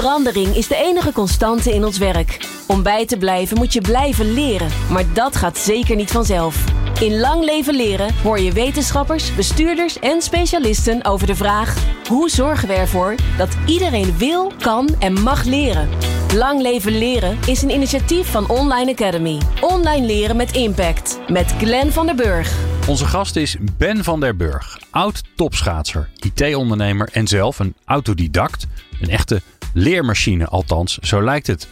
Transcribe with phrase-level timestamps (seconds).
[0.00, 2.48] Verandering is de enige constante in ons werk.
[2.66, 6.64] Om bij te blijven moet je blijven leren, maar dat gaat zeker niet vanzelf.
[7.00, 11.76] In Lang Leven Leren hoor je wetenschappers, bestuurders en specialisten over de vraag:
[12.08, 15.88] hoe zorgen we ervoor dat iedereen wil, kan en mag leren?
[16.34, 19.38] Lang Leven Leren is een initiatief van Online Academy.
[19.60, 21.18] Online leren met impact.
[21.28, 22.54] Met Glenn van der Burg.
[22.88, 28.66] Onze gast is Ben van der Burg, oud topschaatser, IT-ondernemer en zelf een autodidact.
[29.00, 29.42] Een echte
[29.76, 31.68] leermachine, althans, zo lijkt het.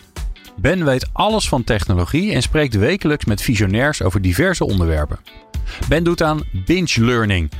[0.56, 5.18] Ben weet alles van technologie en spreekt wekelijks met visionairs over diverse onderwerpen.
[5.88, 7.50] Ben doet aan binge learning.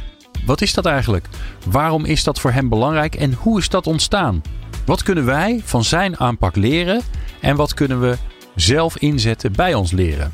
[0.46, 1.26] Wat is dat eigenlijk?
[1.66, 4.42] Waarom is dat voor hem belangrijk en hoe is dat ontstaan?
[4.86, 7.00] Wat kunnen wij van zijn aanpak leren
[7.40, 8.16] en wat kunnen we
[8.54, 10.32] zelf inzetten bij ons leren?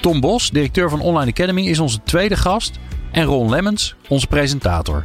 [0.00, 2.78] Tom Bos, directeur van Online Academy, is onze tweede gast
[3.12, 5.04] en Ron Lemmens, onze presentator.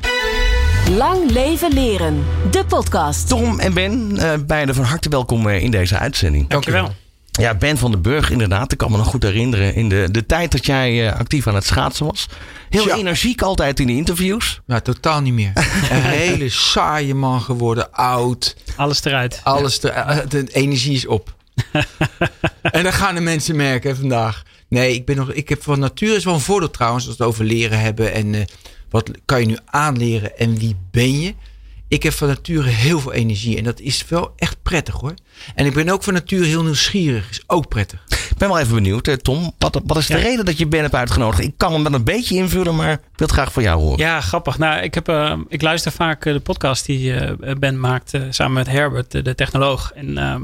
[0.90, 2.26] Lang leven leren.
[2.52, 3.28] De podcast.
[3.28, 6.48] Tom en Ben, uh, beiden van harte welkom uh, in deze uitzending.
[6.48, 6.94] Dankjewel.
[7.32, 8.72] Ja, Ben van den Burg, inderdaad.
[8.72, 9.76] Ik kan me nog goed herinneren.
[9.76, 12.28] In de, de tijd dat jij uh, actief aan het schaatsen was.
[12.70, 12.96] Heel ja.
[12.96, 14.62] energiek altijd in de interviews.
[14.68, 15.52] Ja, totaal niet meer.
[15.92, 17.92] Een hele saaie man geworden.
[17.92, 18.56] Oud.
[18.76, 19.42] Alles eruit.
[19.44, 20.32] Alles eruit.
[20.32, 21.36] De energie is op.
[22.62, 24.44] en dan gaan de mensen merken vandaag.
[24.68, 27.08] Nee, ik, ben nog, ik heb van nature is wel een voordeel trouwens.
[27.08, 28.14] Als we het over leren hebben.
[28.14, 28.42] En uh,
[28.96, 31.34] wat kan je nu aanleren en wie ben je?
[31.88, 35.14] Ik heb van nature heel veel energie en dat is wel echt prettig hoor.
[35.56, 38.04] En ik ben ook van nature heel nieuwsgierig, is ook prettig.
[38.10, 39.54] Ik ben wel even benieuwd, Tom.
[39.58, 40.24] Wat, wat is de ja.
[40.24, 41.44] reden dat je Ben hebt uitgenodigd?
[41.44, 44.00] Ik kan hem wel een beetje invullen, maar ik wil het graag van jou horen.
[44.00, 44.58] Ja, grappig.
[44.58, 48.54] Nou, ik, heb, uh, ik luister vaak de podcast die uh, Ben maakt uh, samen
[48.54, 49.92] met Herbert, de technoloog.
[49.96, 50.42] En ehm,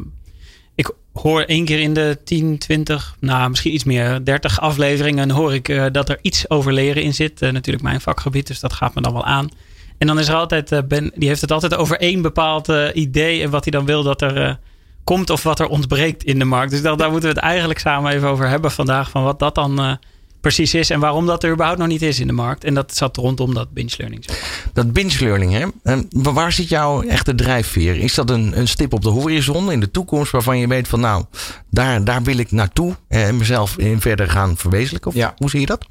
[1.14, 5.70] hoor één keer in de 10, 20, nou misschien iets meer, 30 afleveringen hoor ik
[5.70, 7.42] uh, dat er iets over leren in zit.
[7.42, 9.50] Uh, natuurlijk mijn vakgebied, dus dat gaat me dan wel aan.
[9.98, 13.42] En dan is er altijd, uh, Ben, die heeft het altijd over één bepaald idee
[13.42, 14.60] en wat hij dan wil dat er
[15.04, 16.72] komt of wat er ontbreekt in de markt.
[16.72, 20.00] Dus daar moeten we het eigenlijk samen even over hebben vandaag, van wat dat dan
[20.42, 22.64] precies is en waarom dat er überhaupt nog niet is in de markt.
[22.64, 24.26] En dat zat rondom dat binge learning.
[24.74, 25.66] Dat binge learning, hè?
[25.84, 27.98] En waar zit jouw echte drijfveer?
[27.98, 31.00] Is dat een, een stip op de horizon in de toekomst waarvan je weet van
[31.00, 31.26] nou,
[31.70, 35.12] daar, daar wil ik naartoe en mezelf in verder gaan verwezenlijken?
[35.12, 35.34] Of ja.
[35.38, 35.86] hoe zie je dat?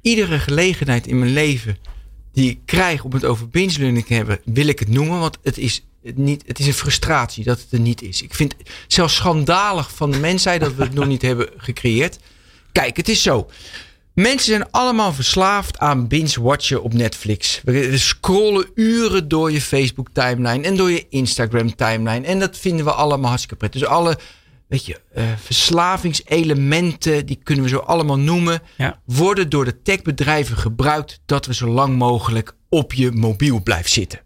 [0.00, 1.76] Iedere gelegenheid in mijn leven
[2.32, 5.38] die ik krijg om het over binge learning te hebben, wil ik het noemen, want
[5.42, 8.22] het is het, niet, het is een frustratie dat het er niet is.
[8.22, 12.18] Ik vind het zelfs schandalig van de mensheid dat we het nog niet hebben gecreëerd.
[12.72, 13.50] Kijk, het is zo.
[14.14, 17.60] Mensen zijn allemaal verslaafd aan binge-watchen op Netflix.
[17.64, 22.26] We scrollen uren door je Facebook-timeline en door je Instagram-timeline.
[22.26, 23.80] En dat vinden we allemaal hartstikke prettig.
[23.80, 24.18] Dus alle
[24.66, 29.00] weet je, uh, verslavingselementen, die kunnen we zo allemaal noemen, ja.
[29.04, 34.20] worden door de techbedrijven gebruikt dat we zo lang mogelijk op je mobiel blijven zitten.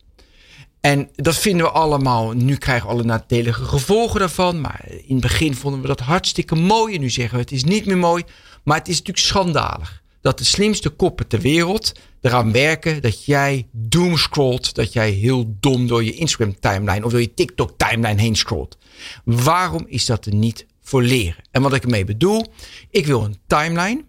[0.80, 2.32] En dat vinden we allemaal.
[2.32, 4.60] Nu krijgen we alle nadelige gevolgen daarvan.
[4.60, 6.94] Maar in het begin vonden we dat hartstikke mooi.
[6.94, 8.24] En nu zeggen we het is niet meer mooi.
[8.68, 13.66] Maar het is natuurlijk schandalig dat de slimste koppen ter wereld eraan werken dat jij
[13.72, 14.74] doomscrollt.
[14.74, 18.78] Dat jij heel dom door je Instagram timeline of door je TikTok timeline heen scrolt.
[19.24, 21.44] Waarom is dat er niet voor leren?
[21.50, 22.46] En wat ik ermee bedoel,
[22.90, 24.04] ik wil een timeline.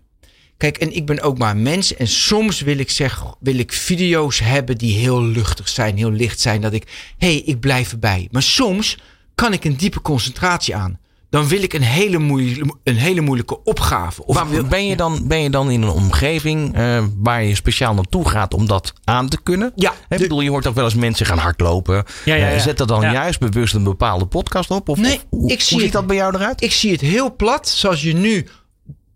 [0.58, 1.96] Kijk, en ik ben ook maar een mens.
[1.96, 6.40] En soms wil ik zeggen, wil ik video's hebben die heel luchtig zijn, heel licht
[6.40, 6.62] zijn.
[6.62, 8.28] Dat ik, hé, hey, ik blijf erbij.
[8.32, 8.98] Maar soms
[9.36, 11.00] kan ik een diepe concentratie aan
[11.30, 14.26] dan wil ik een hele, moeilijke, een hele moeilijke opgave.
[14.26, 17.94] Of maar ben je, dan, ben je dan in een omgeving uh, waar je speciaal
[17.94, 19.72] naartoe gaat om dat aan te kunnen?
[19.76, 19.94] Ja.
[20.10, 22.04] Ik bedoel, je hoort ook wel eens mensen gaan hardlopen.
[22.26, 22.56] Ja, ja, ja.
[22.56, 24.90] Uh, zet er dan juist bewust een bepaalde podcast op?
[24.90, 26.62] Of, nee, of, hoe, ik zie hoe het, ziet dat bij jou eruit?
[26.62, 27.70] Ik zie het heel plat.
[27.70, 28.48] Zoals je nu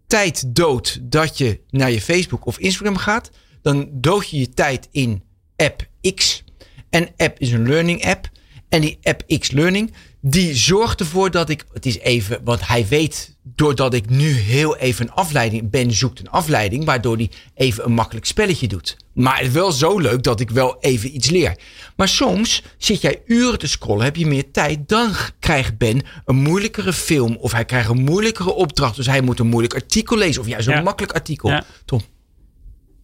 [0.08, 3.30] tijd doodt dat je naar je Facebook of Instagram gaat.
[3.62, 5.24] Dan dood je je tijd in
[5.56, 6.44] app X.
[6.90, 8.30] En app is een learning app.
[8.70, 9.94] En die app X Learning
[10.26, 14.78] die zorgt ervoor dat ik, het is even, wat hij weet, doordat ik nu heel
[14.78, 18.98] even een afleiding, Ben zoekt een afleiding, waardoor hij even een makkelijk spelletje doet.
[19.14, 21.58] Maar wel zo leuk dat ik wel even iets leer.
[21.96, 26.36] Maar soms zit jij uren te scrollen, heb je meer tijd, dan krijgt Ben een
[26.36, 28.96] moeilijkere film of hij krijgt een moeilijkere opdracht.
[28.96, 30.82] Dus hij moet een moeilijk artikel lezen of juist een ja.
[30.82, 31.50] makkelijk artikel.
[31.50, 31.64] Ja.
[31.86, 32.02] Tom.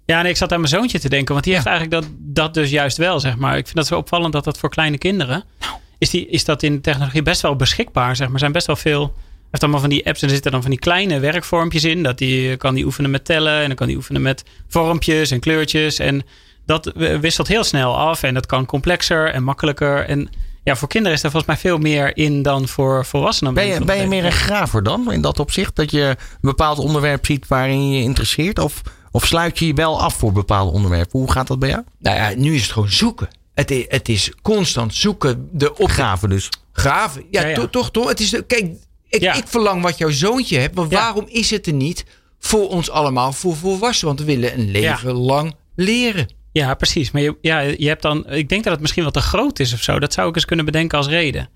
[0.05, 2.53] Ja, nee, ik zat aan mijn zoontje te denken, want die heeft eigenlijk dat, dat
[2.53, 3.57] dus juist wel, zeg maar.
[3.57, 5.43] Ik vind dat zo opvallend dat dat voor kleine kinderen.
[5.59, 8.15] Nou is, die, is dat in de technologie best wel beschikbaar.
[8.15, 8.33] Zeg maar.
[8.33, 9.13] Er zijn best wel veel.
[9.51, 12.03] heeft allemaal van die apps en er zitten dan van die kleine werkvormpjes in.
[12.03, 15.39] Dat die kan die oefenen met tellen en dan kan die oefenen met vormpjes en
[15.39, 15.99] kleurtjes.
[15.99, 16.23] En
[16.65, 16.91] dat
[17.21, 20.05] wisselt heel snel af en dat kan complexer en makkelijker.
[20.05, 20.29] En
[20.63, 23.53] ja, voor kinderen is er volgens mij veel meer in dan voor volwassenen.
[23.53, 25.75] Ben je, ben je meer een graver dan in dat opzicht?
[25.75, 28.59] Dat je een bepaald onderwerp ziet waarin je je interesseert?
[28.59, 28.81] Of,
[29.11, 31.19] of sluit je je wel af voor bepaalde onderwerpen?
[31.19, 31.83] Hoe gaat dat bij jou?
[31.99, 33.27] Nou ja, nu is het gewoon zoeken.
[33.59, 35.49] Het is, het is constant zoeken.
[35.51, 36.49] De opgave dus.
[36.71, 37.23] Graven.
[37.31, 37.55] Ja, Ja, ja.
[37.55, 38.09] to- toch, toch?
[38.09, 38.71] Het is, de- kijk,
[39.09, 39.33] ik, Ja.
[39.33, 40.75] ik verlang wat jouw zoontje hebt.
[40.75, 40.99] Maar Ja.
[40.99, 42.05] waarom is het er niet
[42.39, 44.15] voor ons allemaal, voor volwassenen?
[44.15, 46.27] Want we willen een leven lang leren.
[46.51, 47.11] Ja, precies.
[47.11, 49.73] Maar je, ja, je hebt dan, ik denk dat het misschien wat te groot is
[49.73, 49.99] of zo.
[49.99, 51.49] Dat zou ik eens kunnen bedenken als reden.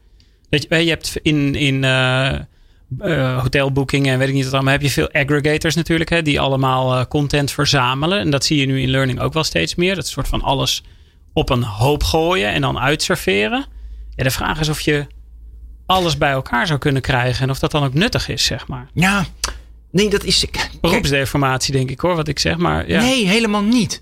[0.49, 2.33] Dat je, je hebt in, in eh,
[2.99, 6.39] eh, hotelboekingen en weet ik niet wat allemaal, heb je veel aggregators natuurlijk, hè, die
[6.39, 8.19] allemaal eh, content verzamelen.
[8.19, 9.95] En dat zie je nu in learning ook wel steeds meer.
[9.95, 10.83] Dat soort van alles
[11.33, 13.65] op een hoop gooien en dan uitserveren.
[14.15, 15.07] Ja, de vraag is of je
[15.85, 18.89] alles bij elkaar zou kunnen krijgen en of dat dan ook nuttig is, zeg maar.
[18.93, 19.25] Ja,
[19.91, 20.45] nee, dat is.
[20.51, 22.57] Kijk, Beroepsdeformatie, denk ik hoor, wat ik zeg.
[22.57, 23.01] Maar ja.
[23.01, 24.01] Nee, helemaal niet.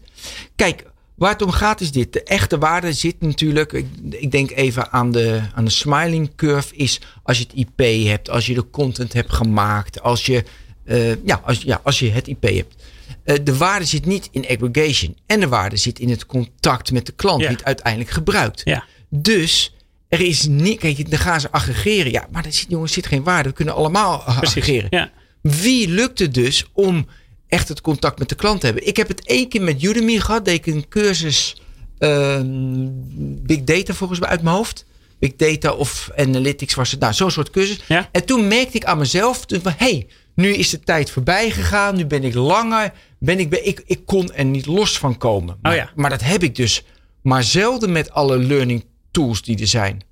[0.56, 0.86] Kijk,
[1.16, 2.14] waar het om gaat is dit.
[2.14, 3.74] De echte waarde zit natuurlijk.
[3.74, 6.76] Ik, ik denk even aan de, aan de smiling curve.
[6.76, 10.44] Is als je het IP hebt, als je de content hebt gemaakt, als je,
[10.86, 12.81] eh, ja, als, ja, als je het IP hebt.
[13.24, 15.18] Eh, de waarde zit niet in aggregation.
[15.26, 17.48] En de waarde zit in het contact met de klant, Ja.
[17.48, 18.62] die het uiteindelijk gebruikt.
[18.64, 18.84] Ja.
[19.10, 19.76] Dus
[20.08, 20.80] er is niet.
[20.80, 22.12] Kijk, dan gaan ze aggregeren.
[22.12, 23.50] Ja, maar er zit, jongens, zit geen waarde.
[23.50, 24.88] We kunnen allemaal aggregeren.
[24.90, 25.12] Ja.
[25.42, 27.08] Wie lukt het dus om
[27.48, 28.88] echt het contact met de klant te hebben?
[28.88, 30.46] Ik heb het één keer met Udemy gehad.
[30.46, 31.62] Deed ik een cursus
[31.98, 32.88] ehm,
[33.44, 34.86] Big Data volgens mij uit mijn hoofd.
[35.20, 37.00] Big Data of Analytics was het.
[37.00, 37.80] Nou, zo'n soort cursus.
[37.88, 38.10] Ja.
[38.12, 39.46] En toen merkte ik aan mezelf.
[39.46, 41.96] toen van, hey, nu is de tijd voorbij gegaan.
[41.96, 42.94] Nu ben ik langer.
[43.20, 45.58] Ben ik, ben, ik, ik kon er niet los van komen.
[45.62, 45.92] Maar, Oh ja.
[45.96, 46.84] maar dat heb ik dus
[47.22, 50.04] maar zelden met alle learning tools die er zijn.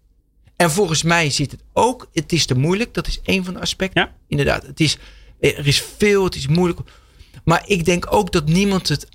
[0.55, 2.93] En volgens mij zit het ook, het is te moeilijk.
[2.93, 4.01] Dat is één van de aspecten.
[4.01, 4.15] Ja.
[4.27, 4.97] Inderdaad, het is,
[5.39, 6.79] er is veel, het is moeilijk.
[7.43, 9.07] Maar ik denk ook dat niemand het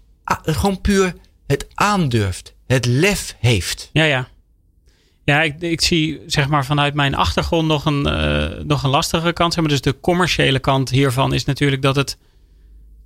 [0.45, 1.15] gewoon puur
[1.47, 2.55] het aandurft.
[2.67, 3.91] Het lef heeft.
[3.93, 4.29] Ja, ja.
[5.25, 9.33] Ja, ik, ik zie zeg maar vanuit mijn achtergrond nog een, eh, nog een lastige
[9.33, 9.53] kant.
[9.53, 9.73] Zeg maar.
[9.73, 12.19] Dus de commerciële kant hiervan is natuurlijk dat het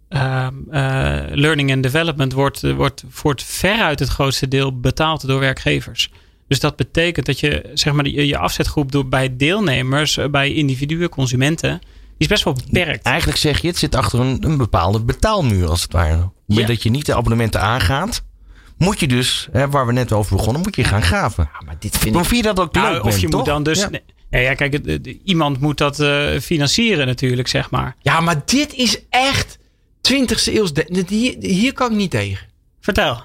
[0.08, 5.26] ehm, eh, learning and development wordt, eh, wordt voor het veruit het grootste deel betaald
[5.26, 6.10] door werkgevers.
[6.48, 11.08] Dus dat betekent dat je zeg maar die, je afzetgroep door bij deelnemers, bij individuen,
[11.08, 11.88] consumenten, die
[12.18, 13.04] is best wel beperkt.
[13.06, 16.14] Eigenlijk zeg je, het zit achter een, een bepaalde betaalmuur als het ware.
[16.14, 16.74] Op het moment Ja.
[16.74, 18.24] dat je niet de abonnementen aangaat,
[18.78, 21.48] moet je dus, hè, waar we net over begonnen, moet je gaan graven.
[21.52, 22.24] Ja, maar dit vind ik...
[22.24, 23.36] vind je dat ook Nou, leuk, of je toch?
[23.40, 23.78] moet dan dus.
[23.80, 23.88] Ja.
[23.88, 27.96] Nee, ja, ja, kijk, het- iemand moet dat eh, financieren natuurlijk, zeg maar.
[28.00, 29.58] Ja, maar dit is echt
[30.12, 30.70] 20e eeuws.
[31.40, 32.46] hier kan ik niet tegen.
[32.80, 33.22] Vertel.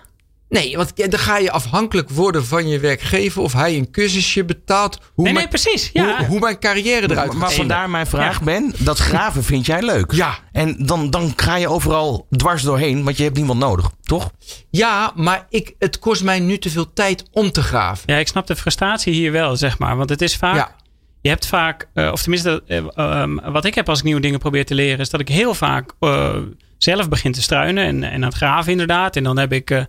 [0.53, 3.41] Nee, want dan ga je afhankelijk worden van je werkgever.
[3.41, 4.97] Of hij een cursusje betaalt.
[5.13, 5.89] Hoe, Nee, mijn, nee, precies.
[5.93, 6.17] Ja.
[6.17, 8.73] hoe, hoe mijn carrière eruit Maar, gaat maar vandaar mijn vraag, Ben.
[8.77, 10.11] Dat graven vind jij leuk.
[10.11, 10.39] Ja.
[10.51, 14.31] En dan, dan ga je overal dwars doorheen, want je hebt niemand nodig, toch?
[14.69, 18.13] Ja, maar ik, het kost mij nu te veel tijd om te graven.
[18.13, 19.97] Ja, ik snap de frustratie hier wel, zeg maar.
[19.97, 20.55] Want het is vaak.
[20.55, 20.75] Ja.
[21.21, 24.39] Je hebt vaak, eh, of tenminste, eh, ehm, wat ik heb als ik nieuwe dingen
[24.39, 26.35] probeer te leren, is dat ik heel vaak eh,
[26.77, 29.15] zelf begin te struinen en, en aan het graven, inderdaad.
[29.15, 29.83] En dan heb ik eh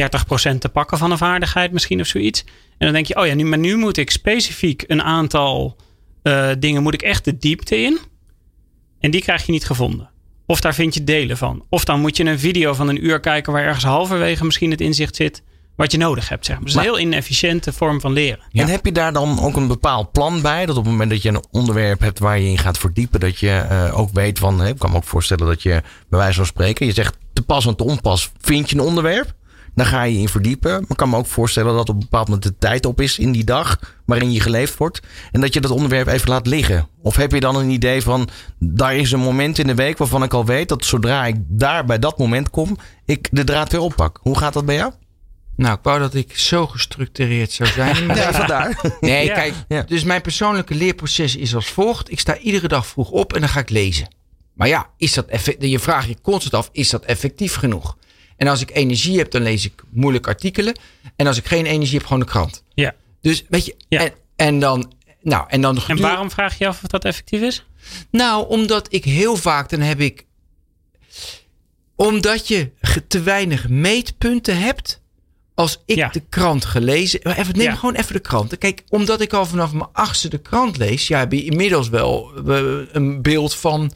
[0.00, 2.44] 30% te pakken van een vaardigheid, misschien of zoiets.
[2.78, 5.76] En dan denk je, oh ja, nu, maar nu moet ik specifiek een aantal
[6.22, 7.98] eh, dingen, moet ik echt de diepte in.
[9.00, 10.10] En die krijg je niet gevonden.
[10.46, 11.64] Of daar vind je delen van.
[11.68, 14.80] Of dan moet je een video van een uur kijken waar ergens halverwege misschien het
[14.80, 15.42] inzicht zit
[15.78, 16.46] wat je nodig hebt.
[16.46, 16.64] Zeg maar.
[16.64, 18.44] Dus een heel inefficiënte vorm van leren.
[18.50, 18.62] Ja.
[18.62, 20.66] En heb je daar dan ook een bepaald plan bij?
[20.66, 23.38] Dat op het moment dat je een onderwerp hebt waar je in gaat verdiepen, dat
[23.38, 26.36] je eh, ook weet van, hè, ik kan me ook voorstellen dat je bij wijze
[26.36, 29.34] van spreken, je zegt te pas en te onpas, vind je een onderwerp?
[29.78, 30.70] Dan ga je in verdiepen.
[30.72, 33.18] Maar ik kan me ook voorstellen dat op een bepaald moment de tijd op is
[33.18, 35.00] in die dag waarin je geleefd wordt.
[35.32, 36.88] En dat je dat onderwerp even laat liggen.
[37.02, 40.22] Of heb je dan een idee van, daar is een moment in de week waarvan
[40.22, 43.80] ik al weet dat zodra ik daar bij dat moment kom, ik de draad weer
[43.80, 44.18] oppak.
[44.22, 44.92] Hoe gaat dat bij jou?
[45.56, 48.06] Nou, ik wou dat ik zo gestructureerd zou zijn.
[48.16, 48.80] Ja, vandaar.
[49.00, 49.34] Nee, Ja.
[49.34, 49.54] kijk.
[49.68, 49.82] Ja.
[49.82, 52.10] Dus mijn persoonlijke leerproces is als volgt.
[52.10, 54.08] Ik sta iedere dag vroeg op en dan ga ik lezen.
[54.54, 57.96] Maar ja, is dat effect, je vraagt je constant af, is dat effectief genoeg?
[58.38, 60.78] En als ik energie heb, dan lees ik moeilijke artikelen.
[61.16, 62.62] En als ik geen energie heb, gewoon de krant.
[62.74, 62.94] Ja.
[63.20, 64.00] Dus weet je, Ja.
[64.00, 64.92] en, en dan...
[65.22, 67.64] Nou, en dan En waarom vraag je af of dat effectief is?
[68.10, 70.26] Nou, omdat ik heel vaak, dan heb ik.
[71.96, 72.70] Omdat je
[73.08, 75.00] te weinig meetpunten hebt.
[75.54, 76.08] Als ik Ja.
[76.08, 77.20] de krant gelezen.
[77.22, 77.74] maar Even, neem Ja.
[77.74, 78.58] gewoon even de krant.
[78.58, 81.08] Kijk, omdat ik al vanaf mijn achtste de krant lees.
[81.08, 82.32] Ja, heb je inmiddels wel
[82.92, 83.92] een beeld van.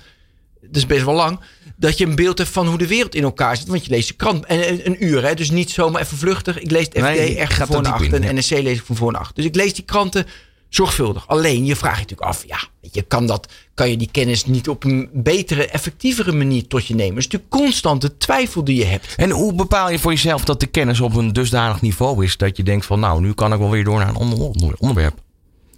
[0.61, 1.41] Dat is best wel lang.
[1.83, 3.67] Dat je een beeld hebt van hoe de wereld in elkaar zit.
[3.67, 4.45] Want je leest de krant.
[4.47, 5.35] En een, een uur, hè.
[5.35, 6.59] Dus niet zomaar even vluchtig.
[6.61, 8.23] Ik lees het FD Nee, echt van voor naar achter.
[8.25, 8.35] En.
[8.35, 9.35] NRC lees ik van voor naar achter.
[9.37, 10.27] Dus ik lees die kranten
[10.69, 11.29] zorgvuldig.
[11.29, 12.45] Alleen, je vraagt je natuurlijk af.
[12.47, 16.67] Ja, weet je kan, dat, kan je die kennis niet op een betere, effectievere manier
[16.67, 17.15] tot je nemen?
[17.15, 19.15] Het is natuurlijk constant de twijfel die je hebt.
[19.17, 22.57] En hoe bepaal je voor jezelf dat de kennis op een dusdanig niveau is dat
[22.57, 25.15] je denkt van nou, nu kan ik wel weer door naar een ander onder- onderwerp?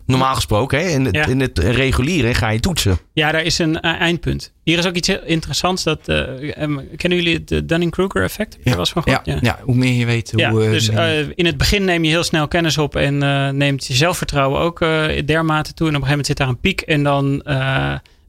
[0.06, 0.88] Normaal gesproken, hè?
[0.88, 1.26] In, het, Ja.
[1.26, 2.99] in het reguliere ga je toetsen.
[3.12, 4.52] Ja, daar is een eh, eindpunt.
[4.62, 5.82] Hier is ook iets interessants.
[5.82, 8.58] Dat, eh, em, kennen jullie het Dunning-Kruger effect?
[8.64, 9.44] Wel eens van Ja, gehoord?
[9.44, 9.58] ja.
[9.62, 10.40] hoe meer je weet, hoe...
[10.40, 10.88] Ja, eh, dus
[11.34, 13.18] in het begin neem je heel snel kennis op en
[13.56, 14.78] neemt je zelfvertrouwen ook
[15.25, 15.88] dermate toe.
[15.88, 17.42] En op een gegeven moment zit daar een piek en dan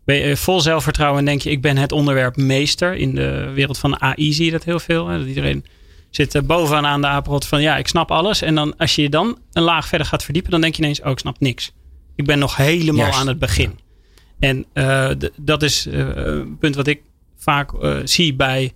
[0.06, 2.96] ben je vol zelfvertrouwen en denk je, ik ben het onderwerp meester.
[2.96, 5.08] In de wereld van AI zie je dat heel veel.
[5.08, 5.18] Hè?
[5.18, 5.66] Dat iedereen
[6.16, 8.42] zit bovenaan aan de apenrot van, ja, ik snap alles.
[8.42, 11.02] En dan als je je dan een laag verder gaat verdiepen, dan denk je ineens,
[11.02, 11.72] oh, ik snap niks.
[12.16, 13.20] Ik ben nog helemaal Juist.
[13.20, 13.80] aan het begin.
[14.40, 17.02] En eh, dat is eh, een punt wat ik
[17.36, 18.74] vaak eh, zie bij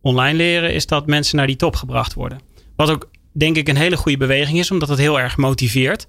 [0.00, 2.40] online leren, is dat mensen naar die top gebracht worden.
[2.76, 6.06] Wat ook denk ik een hele goede beweging is, omdat het heel erg motiveert.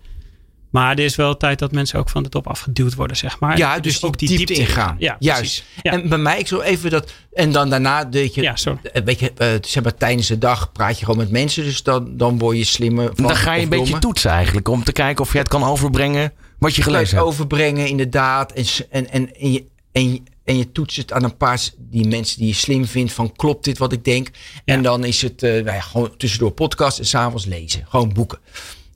[0.71, 3.57] Maar er is wel tijd dat mensen ook van de top afgeduwd worden, zeg maar.
[3.57, 4.95] ja, En dus ook die diepte ingaan.
[4.99, 5.63] Ja, Juist.
[5.81, 5.91] Ja.
[5.91, 7.11] En bij mij, ik zal even dat...
[7.33, 8.79] En dan daarna, weet je, Ja, sorry.
[8.93, 11.63] eh, weet je eh, zeg maar, tijdens de dag praat je gewoon met mensen.
[11.63, 13.27] Dus dan, dan word je slimmer van.
[13.27, 14.67] Dan ga je een beetje toetsen eigenlijk.
[14.67, 17.25] Om te kijken of je het kan overbrengen wat je gelezen het hebt.
[17.25, 18.51] overbrengen, inderdaad.
[18.51, 22.07] En, en, en, en, je, en, je, en je toetst het aan een paar die
[22.07, 23.11] mensen die je slim vindt.
[23.13, 24.29] Van klopt dit wat ik denk?
[24.65, 27.85] En dan is het eh, nou ja, gewoon tussendoor podcast en s'avonds lezen.
[27.89, 28.39] Gewoon boeken.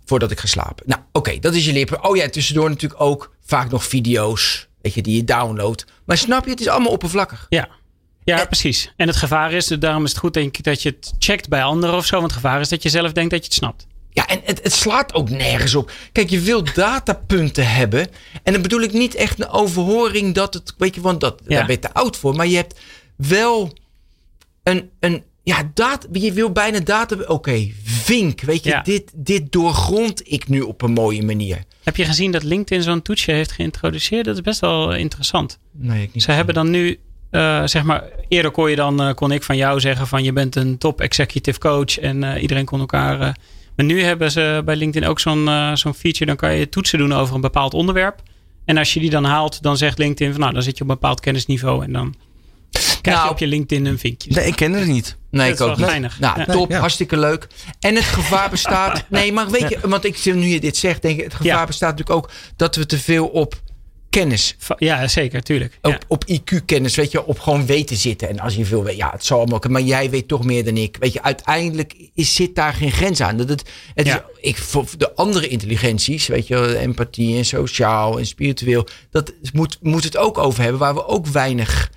[0.06, 0.84] Voordat ik ga slapen.
[0.88, 2.04] Nou, oké, dat is je lippen.
[2.04, 4.68] Oh ja, tussendoor natuurlijk ook vaak nog video's.
[4.82, 5.86] Weet je, die je downloadt.
[6.06, 7.46] Maar snap je, het is allemaal oppervlakkig.
[7.50, 7.68] Ja.
[8.24, 8.94] Ja, En- precies.
[8.98, 11.64] En het gevaar is, daarom is het goed denk ik, dat je het checkt bij
[11.64, 12.16] anderen of zo.
[12.20, 13.88] Want het gevaar is dat je zelf denkt dat je het snapt.
[14.10, 15.92] Ja, en het, het slaat ook nergens op.
[16.12, 18.08] Kijk, je wilt datapunten hebben.
[18.44, 20.74] En dan bedoel ik niet echt een overhoring dat het.
[20.78, 21.56] Weet je, want dat, Ja.
[21.56, 22.36] daar ben je te oud voor.
[22.36, 22.80] Maar je hebt
[23.16, 23.78] wel
[24.64, 24.90] een.
[25.00, 27.16] een ja, data, je wil bijna data.
[27.28, 28.42] Oké, vink.
[28.42, 28.82] Weet je, Ja.
[28.82, 31.64] dit, dit doorgrond ik nu op een mooie manier.
[31.84, 34.26] Heb je gezien dat LinkedIn zo'n toetsje heeft geïntroduceerd?
[34.26, 35.60] Dat is best wel eh, interessant.
[35.72, 36.24] Nee, ik niet.
[36.24, 37.00] Ze hebben dan nu,
[37.30, 40.34] eh, zeg maar, eerder kon je dan, eh, kon ik van jou zeggen van je
[40.34, 43.22] bent een top executive coach en eh, iedereen kon elkaar.
[43.22, 43.34] eh,
[43.76, 47.14] maar nu hebben ze bij LinkedIn ook zo'n zo'n feature, dan kan je toetsen doen
[47.14, 48.22] over een bepaald onderwerp.
[48.66, 50.90] En als je die dan haalt, dan zegt LinkedIn van nou, dan zit je op
[50.90, 52.16] een bepaald kennisniveau en dan
[52.72, 54.32] krijg je Nou, op je LinkedIn een vinkje.
[54.34, 55.18] Nee, ik ken het niet.
[55.36, 56.20] Nee, Dat ik is ook wel niet.
[56.20, 56.46] Nou, Ja.
[56.46, 56.80] top, Ja.
[56.80, 57.48] hartstikke leuk.
[57.80, 59.04] En het gevaar bestaat.
[59.10, 61.66] Nee, maar weet je, want ik nu je dit zegt, denk ik, het gevaar Ja.
[61.66, 63.62] bestaat natuurlijk ook dat we te veel op
[64.10, 65.78] kennis Ja, zeker, tuurlijk.
[65.82, 66.00] Op, Ja.
[66.08, 68.30] op IQ-kennis, weet je, op gewoon weten zitten.
[68.30, 69.62] En als je veel weet, ja, het zal allemaal.
[69.70, 70.98] Maar jij weet toch meer dan ik.
[71.00, 73.38] Weet je, uiteindelijk is, zit daar geen grens aan.
[73.38, 73.64] Dat het,
[73.94, 74.16] het Ja.
[74.16, 79.78] is, ik, voor de andere intelligenties, weet je, empathie en sociaal en spiritueel, dat moet,
[79.82, 81.92] moet het ook over hebben, waar we ook weinig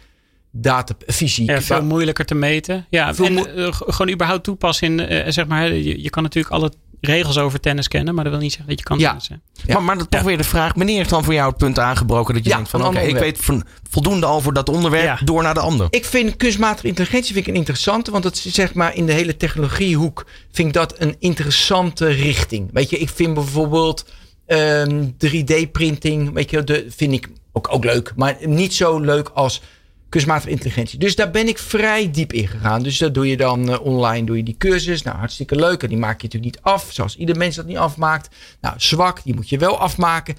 [0.51, 1.49] data, fysiek.
[1.51, 2.87] Ja, veel moeilijker te meten.
[2.91, 6.55] Ja, en eh, g- gewoon überhaupt toepassen in, eh, zeg maar, je, je kan natuurlijk
[6.55, 9.07] alle regels over tennis kennen, maar dat wil niet zeggen dat je kan Ja.
[9.07, 9.43] tennissen.
[9.67, 9.75] Ja.
[9.75, 12.35] Maar, maar dat toch weer de vraag, wanneer is dan voor jou het punt aangebroken
[12.35, 15.19] dat je Ja, denkt van oké, ik weet van, voldoende over dat onderwerp, Ja.
[15.25, 15.87] door naar de ander.
[15.91, 19.13] Ik vind kunstmatige intelligentie vind ik een interessante, want dat is zeg maar in de
[19.13, 22.71] hele technologiehoek vind ik dat een interessante richting.
[22.73, 24.05] Weet je, ik vind bijvoorbeeld
[24.47, 29.61] ehm, 3D-printing, weet je, de, vind ik ook, ook leuk, maar niet zo leuk als
[30.09, 30.99] kunstmatige intelligentie.
[30.99, 32.83] Dus daar ben ik vrij diep in gegaan.
[32.83, 35.03] Dus dat doe je dan eh, online, doe je die cursus.
[35.03, 35.83] Nou, hartstikke leuk.
[35.83, 38.35] En die maak je natuurlijk niet af, zoals ieder mens dat niet afmaakt.
[38.61, 40.37] Nou, zwak, die moet je wel afmaken.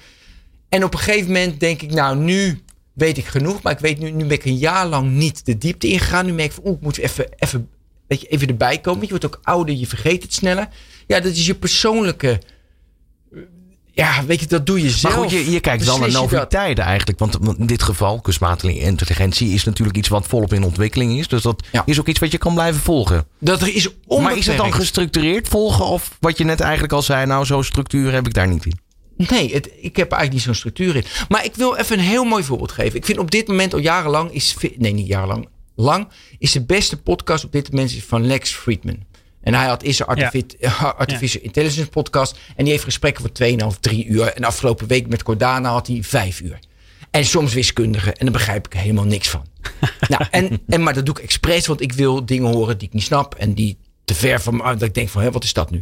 [0.69, 3.61] En op een gegeven moment denk ik, nou, nu weet ik genoeg.
[3.61, 6.25] Maar ik weet nu, nu ben ik een jaar lang niet de diepte ingegaan.
[6.25, 7.69] Nu merk ik van, ik moet even, even,
[8.07, 9.01] weet je, even erbij komen.
[9.01, 10.67] Je wordt ook ouder, je vergeet het sneller.
[11.07, 12.39] Ja, dat is je persoonlijke...
[14.00, 15.13] Ja, weet je, dat doe je Maar zelf.
[15.13, 17.20] goed, je, je kijkt wel naar noviteiten eigenlijk.
[17.20, 21.27] Want in dit geval, kunstmatige intelligentie is natuurlijk iets wat volop in ontwikkeling is.
[21.27, 21.84] Dus dat Ja.
[21.86, 23.25] is ook iets wat je kan blijven volgen.
[23.39, 24.22] Dat er is onbeperkt.
[24.24, 25.86] Maar is het dan gestructureerd volgen?
[25.86, 28.79] Of wat je net eigenlijk al zei, nou zo'n structuur heb ik daar niet in.
[29.29, 31.03] Nee, het, ik heb eigenlijk niet zo'n structuur in.
[31.29, 32.96] Maar ik wil even een heel mooi voorbeeld geven.
[32.98, 34.56] Ik vind op dit moment al jarenlang is...
[34.77, 35.48] Nee, niet jarenlang.
[35.75, 36.08] Lang
[36.39, 38.98] is de beste podcast op dit moment van Lex Friedman.
[39.41, 40.67] En hij had eerst een artifi-
[40.98, 42.38] Artificial Intelligence podcast.
[42.55, 44.25] En die heeft gesprekken van 2,5, 3 uur.
[44.34, 46.60] En afgelopen week met Cordana had hij 5 uur.
[47.12, 48.12] En soms wiskundige.
[48.13, 49.46] En daar begrijp ik helemaal niks van.
[50.10, 51.67] nou, en, en, maar dat doe ik expres.
[51.67, 53.36] Want ik wil dingen horen die ik niet snap.
[53.36, 54.63] En die te ver van me.
[54.63, 55.81] Dat ik denk van, hé, wat is dat nu?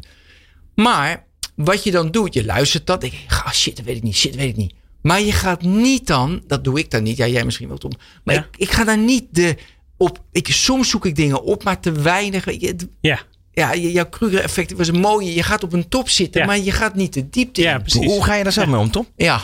[0.76, 3.02] Maar wat je dan doet, je luistert dat.
[3.02, 4.16] Denk je, ah, shit, dat weet ik niet.
[4.16, 4.74] Shit, dat weet ik niet.
[5.02, 7.18] Maar je gaat niet dan, dat doe ik dan niet.
[7.18, 7.92] Ja, jij misschien wel Tom.
[8.24, 8.42] Maar Ja.
[8.42, 9.56] ik, ik ga daar niet de
[9.98, 10.24] op.
[10.32, 12.46] Ik, soms zoek ik dingen op, maar te weinig.
[12.60, 13.20] Je, Ja,
[13.58, 15.34] ja, je- jouw Kruger-effect was een mooie.
[15.34, 16.48] Je gaat op een top zitten, Ja.
[16.48, 17.82] maar je gaat niet de diepte ja in.
[17.82, 18.06] precies.
[18.06, 19.08] Hoe ga je daar zelf mee om, Tom?
[19.16, 19.42] Ja,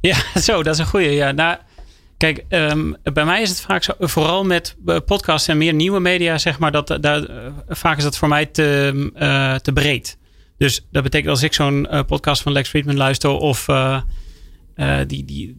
[0.00, 1.10] Ja, zo, dat is een goeie.
[1.10, 1.56] Ja, nou,
[2.16, 6.00] kijk, ehm, bij mij is het vaak zo, vooral met eh, podcasts en meer nieuwe
[6.00, 7.36] media, zeg maar, dat, daar, eh,
[7.68, 10.18] vaak is dat voor mij te, eh, te breed.
[10.58, 14.00] Dus dat betekent als ik zo'n podcast van Lex Friedman luister of eh,
[14.74, 15.56] eh, die, die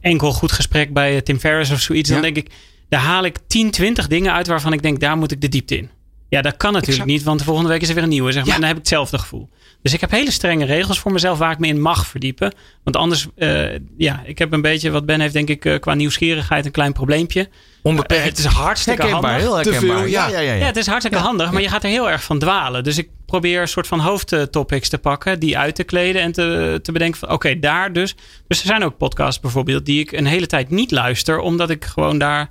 [0.00, 2.14] enkel goed gesprek bij Tim Ferriss of zoiets, Ja.
[2.14, 2.50] dan denk ik,
[2.88, 5.76] daar haal ik 10, 20 dingen uit waarvan ik denk, daar moet ik de diepte
[5.76, 5.90] in.
[6.28, 8.40] Ja, dat kan natuurlijk niet, want de volgende week is er weer een nieuwe, zeg
[8.40, 8.48] maar.
[8.48, 8.54] Ja.
[8.54, 9.48] En dan heb ik hetzelfde gevoel.
[9.82, 12.54] Dus ik heb hele strenge regels voor mezelf waar ik me in mag verdiepen.
[12.84, 13.64] Want anders, eh,
[13.96, 16.92] ja, ik heb een beetje, wat Ben heeft denk ik eh, qua nieuwsgierigheid een klein
[16.92, 17.48] probleempje.
[17.82, 18.22] Onbeperkt.
[18.22, 19.48] Eh, het is hartstikke Herkenbaar, handig.
[19.48, 19.98] heel herkenbaar.
[19.98, 20.28] veel, ja.
[20.28, 20.54] ja, ja, ja.
[20.54, 22.84] Ja, het is hartstikke handig, maar je gaat er heel erg van dwalen.
[22.84, 26.78] Dus ik probeer een soort van hoofdtopics te pakken, die uit te kleden en te,
[26.82, 28.14] te bedenken van oké, daar dus.
[28.48, 31.84] Dus er zijn ook podcasts bijvoorbeeld die ik een hele tijd niet luister, omdat ik
[31.84, 32.50] gewoon daar.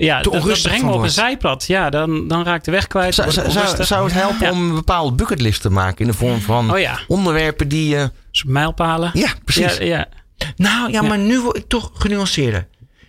[0.00, 1.64] Ja, dat, dat brengt van me op een zijpad.
[1.66, 3.14] Ja, dan, dan raak ik de weg kwijt.
[3.14, 4.50] Zou, zou, het helpen Ja.
[4.52, 8.10] om een bepaalde bucketlist te maken in de vorm van Oh ja, onderwerpen die je.
[8.30, 9.10] soort mijlpalen.
[9.14, 9.76] ja, precies.
[9.76, 10.08] Ja, ja.
[10.56, 11.08] Nou ja, Ja.
[11.08, 12.66] maar nu word ik toch genuanceerder.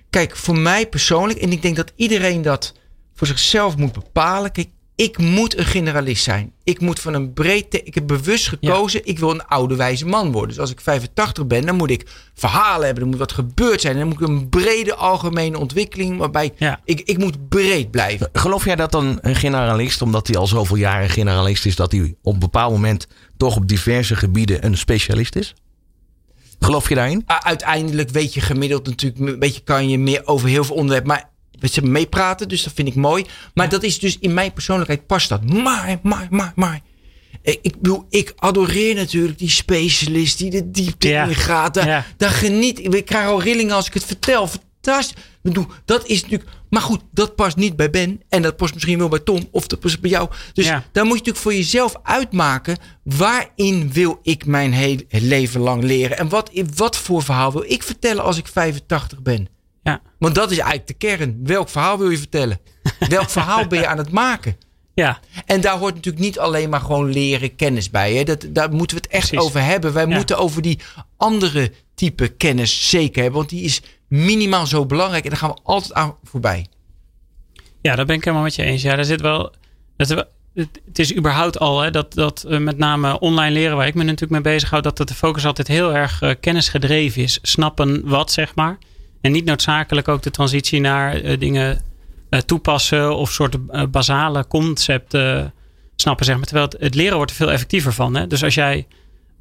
[0.10, 2.74] Kijk, voor mij persoonlijk, en ik denk dat iedereen dat
[3.16, 4.52] voor zichzelf moet bepalen.
[4.52, 4.68] Kijk,
[5.00, 6.52] ik moet een generalist zijn.
[6.64, 7.74] Ik moet van een breed.
[7.84, 9.02] Ik heb bewust gekozen.
[9.04, 10.50] Ik wil een oude wijze man worden.
[10.50, 13.04] Dus als ik 85 ben, dan moet ik verhalen hebben.
[13.04, 13.98] Er moet wat gebeurd zijn.
[13.98, 16.18] Dan moet ik een brede algemene ontwikkeling.
[16.18, 16.80] Waarbij Ja.
[16.86, 18.30] ik, ik moet breed blijven.
[18.34, 22.16] Geloof jij dat dan een generalist, omdat hij al zoveel jaren generalist is, dat hij
[22.22, 25.54] op een bepaald moment toch op diverse gebieden een specialist is?
[26.60, 27.18] Geloof je daarin?
[27.18, 29.22] U- Uiteindelijk weet je gemiddeld natuurlijk.
[29.32, 31.08] Een beetje kan je meer over heel veel onderwerpen.
[31.10, 31.29] Maar
[31.68, 33.26] ze meepraten, dus dat vind ik mooi.
[33.54, 35.44] Maar dat is dus in mijn persoonlijkheid past dat.
[35.50, 36.80] Maar, maar, maar, maar.
[37.42, 41.26] Ik, ik bedoel, ik adoreer natuurlijk die specialist die de diepte Ja.
[41.26, 41.74] ingaat.
[41.74, 42.06] Daar, Ja.
[42.18, 42.94] daar geniet ik.
[42.94, 44.48] Ik krijg al rillingen als ik het vertel.
[44.48, 45.16] Fantastisch.
[45.18, 46.50] Ik bedoel, dat is natuurlijk.
[46.70, 48.22] Maar goed, dat past niet bij Ben.
[48.30, 49.48] En dat past misschien wel bij Tom.
[49.52, 50.30] Of dat past bij jou.
[50.54, 52.78] Dus dan moet je natuurlijk voor jezelf uitmaken.
[53.04, 56.18] Waarin wil ik mijn hele leven lang leren?
[56.18, 59.48] En wat, wat voor verhaal wil ik vertellen als ik 85 ben?
[59.90, 60.02] Ja.
[60.20, 61.40] Want dat is eigenlijk de kern.
[61.44, 62.60] Welk verhaal wil je vertellen?
[63.10, 64.58] Welk verhaal ben je aan het maken?
[64.94, 68.14] ja, En daar hoort natuurlijk niet alleen maar gewoon leren kennis bij.
[68.14, 68.24] Hè?
[68.24, 69.46] Dat, daar moeten we het echt Precies.
[69.48, 69.94] over hebben.
[69.94, 70.16] Wij Ja.
[70.16, 70.80] moeten over die
[71.18, 73.38] andere type kennis zeker hebben.
[73.40, 75.24] Want die is minimaal zo belangrijk.
[75.24, 76.68] En daar gaan we altijd aan voorbij.
[77.82, 78.82] Ja, daar ben ik helemaal met je eens.
[78.82, 79.54] Ja, daar zit wel.
[79.98, 80.28] Dat,
[80.86, 84.04] het is überhaupt al hè, dat, dat eh, met name online leren, waar ik me
[84.04, 87.40] natuurlijk mee bezighoud, dat de focus altijd heel erg eh, kennisgedreven is.
[87.42, 88.78] Snappen wat, zeg maar.
[89.22, 91.82] En niet noodzakelijk ook de transitie naar eh, dingen
[92.30, 95.54] eh, toepassen of soort eh, basale concepten
[95.96, 96.46] snappen, zeg maar.
[96.46, 98.16] Terwijl het, leren wordt er veel effectiever van.
[98.16, 98.28] Hè?
[98.28, 98.88] Dus als jij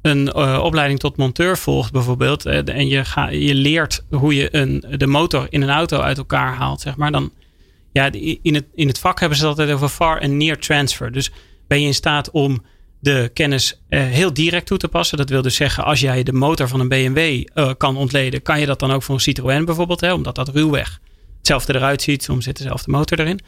[0.01, 5.07] een opleiding tot monteur volgt bijvoorbeeld en je, ga, je leert hoe je een, de
[5.07, 7.31] motor in een auto uit elkaar haalt, zeg maar, dan
[7.91, 8.11] ja,
[8.41, 11.11] in het, in het vak hebben ze het altijd over far en near transfer.
[11.11, 11.31] Dus
[11.67, 12.63] ben je in staat om
[12.99, 15.17] de kennis eh, heel direct toe te passen.
[15.17, 18.59] Dat wil dus zeggen, als jij de motor van een BMW eh, kan ontleden, kan
[18.59, 20.99] je dat dan ook voor een Citroën bijvoorbeeld, hè, omdat dat ruwweg
[21.37, 22.23] hetzelfde eruit ziet.
[22.23, 23.39] Soms zit dezelfde motor erin.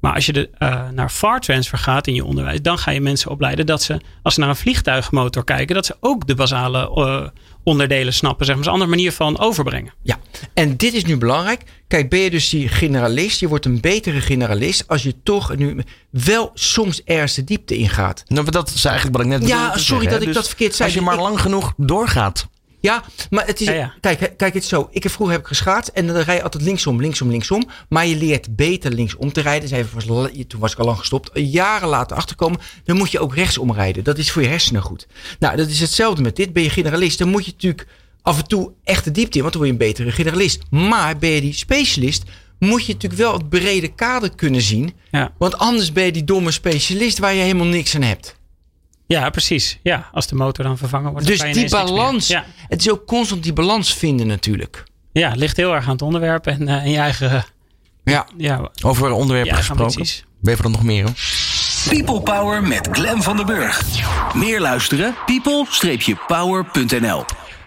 [0.00, 3.00] Maar als je de, eh, naar far transfer gaat in je onderwijs, dan ga je
[3.00, 6.78] mensen opleiden dat ze, als ze naar een vliegtuigmotor kijken, dat ze ook de basale
[6.90, 7.28] eh,
[7.64, 8.46] onderdelen snappen.
[8.46, 9.92] Zeg maar, een andere manier van overbrengen.
[10.02, 10.18] Ja,
[10.54, 11.62] en dit is nu belangrijk.
[11.88, 13.40] Kijk, ben je dus die generalist.
[13.40, 15.78] Je wordt een betere generalist als je toch nu
[16.10, 18.22] wel soms ergens de diepte ingaat.
[18.26, 20.28] Nou, dat is eigenlijk wat ik net Ja, bedoelde te sorry zeggen, dat hè.
[20.28, 20.88] ik dat verkeerd zei.
[20.88, 22.48] Als je maar Ik- lang genoeg doorgaat.
[22.86, 23.66] Ja, maar het is.
[23.66, 23.94] Ja, ja.
[24.00, 24.88] Kijk, kijk, het is zo.
[24.90, 27.64] Ik heb vroeger heb ik geschaatst en dan rij je altijd linksom, linksom, linksom.
[27.88, 29.88] Maar je leert beter linksom te rijden.
[29.94, 31.30] Was, la- toen was ik al lang gestopt.
[31.34, 32.60] Jaren later achterkomen.
[32.84, 34.04] Dan moet je ook rechtsom rijden.
[34.04, 35.06] Dat is voor je hersenen goed.
[35.38, 36.52] Nou, dat is hetzelfde met dit.
[36.52, 37.86] Ben je generalist, dan moet je natuurlijk
[38.22, 39.42] af en toe echt de diepte in.
[39.42, 40.62] Want dan word je een betere generalist.
[40.70, 42.22] Maar ben je die specialist,
[42.58, 44.92] moet je natuurlijk wel het brede kader kunnen zien.
[45.10, 45.32] Ja.
[45.38, 48.36] Want anders ben je die domme specialist waar je helemaal niks aan hebt.
[49.06, 49.78] Ja, precies.
[49.82, 51.26] Ja, als de motor dan vervangen wordt.
[51.26, 52.26] Dus die balans.
[52.28, 52.44] Ja.
[52.68, 54.84] Het is ook constant die balans vinden natuurlijk.
[55.12, 57.30] ja, het ligt heel erg aan het onderwerp en, eh, en je eigen.
[57.30, 57.42] eh,
[58.04, 58.26] Ja.
[58.36, 59.84] Ja, Over onderwerpen ja gesproken.
[59.84, 60.24] ambities.
[60.40, 61.02] Weet je er nog meer?
[61.04, 61.14] Hoor?
[61.88, 63.82] People Power met Glen van den Burg.
[64.34, 65.14] Meer luisteren?
[65.26, 67.24] people-power.nl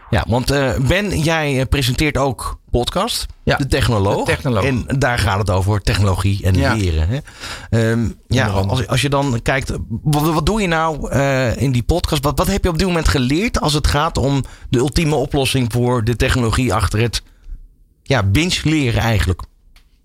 [0.09, 3.25] Ja, want eh, Ben, jij eh, presenteert ook podcast.
[3.43, 4.17] Ja, de technoloog.
[4.25, 4.63] de technoloog.
[4.63, 6.73] En daar gaat het over technologie en Ja.
[6.73, 7.07] leren.
[7.09, 7.17] Hè?
[7.91, 9.71] Ehm, ja, als, als je dan kijkt,
[10.03, 12.23] wat, wat doe je nou eh, in die podcast?
[12.23, 15.71] Wat, wat heb je op dit moment geleerd als het gaat om de ultieme oplossing
[15.71, 17.23] voor de technologie achter het
[18.03, 19.41] ja, binge leren eigenlijk?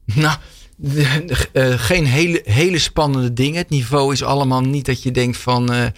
[0.05, 0.37] Nou,
[0.77, 3.59] de- de- geen hele, hele spannende dingen.
[3.59, 5.93] Het niveau is allemaal niet dat je denkt van.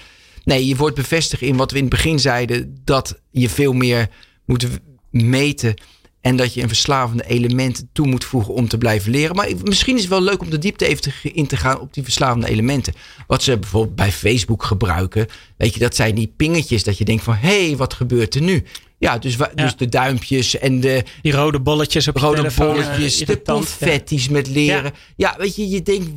[0.47, 4.09] Nee, je wordt bevestigd in wat we in het begin zeiden: dat je veel meer
[4.45, 4.67] moet
[5.11, 5.75] meten.
[6.21, 9.37] En dat je een verslavende element toe moet voegen om te blijven leren.
[9.37, 11.95] Maar misschien is het wel leuk om de diepte even te, in te gaan op
[11.95, 12.95] die verslavende elementen.
[13.27, 15.27] Wat ze bijvoorbeeld bij Facebook gebruiken.
[15.57, 17.35] Weet je, dat zijn die pingetjes dat je denkt van...
[17.35, 18.65] hé, hey, wat gebeurt er nu?
[18.99, 19.51] Ja, dus, Ja.
[19.55, 22.67] dus de duimpjes en de, Die rode bolletjes op rode telefoon.
[22.67, 23.59] eh, bolletjes, de irritant.
[23.59, 24.93] confetti's met leren.
[25.17, 25.35] Ja.
[25.39, 26.11] weet je, je denkt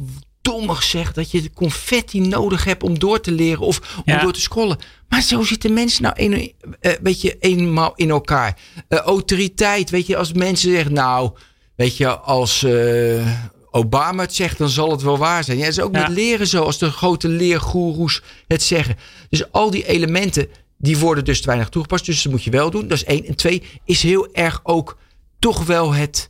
[0.52, 4.22] dommig zeg dat je de confetti nodig hebt om door te leren of om Ja.
[4.22, 4.78] door te scrollen.
[5.10, 8.58] Maar zo zitten mensen nou een, eh, weet je, eenmaal in elkaar.
[8.88, 11.32] Eh, autoriteit, weet je, als mensen zeggen, nou,
[11.76, 13.28] weet je, als eh,
[13.72, 15.58] Obama het zegt, dan zal het wel waar zijn.
[15.58, 16.02] Ja, het is ook Ja.
[16.02, 18.96] met leren zo, als de grote leergoeroes het zeggen.
[19.30, 22.06] Dus al die elementen, die worden dus te weinig toegepast.
[22.06, 22.88] Dus dat moet je wel doen.
[22.88, 23.26] Dat is één.
[23.26, 24.98] En twee, is heel erg ook
[25.40, 26.30] toch wel het,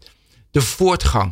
[0.51, 1.31] de voortgang.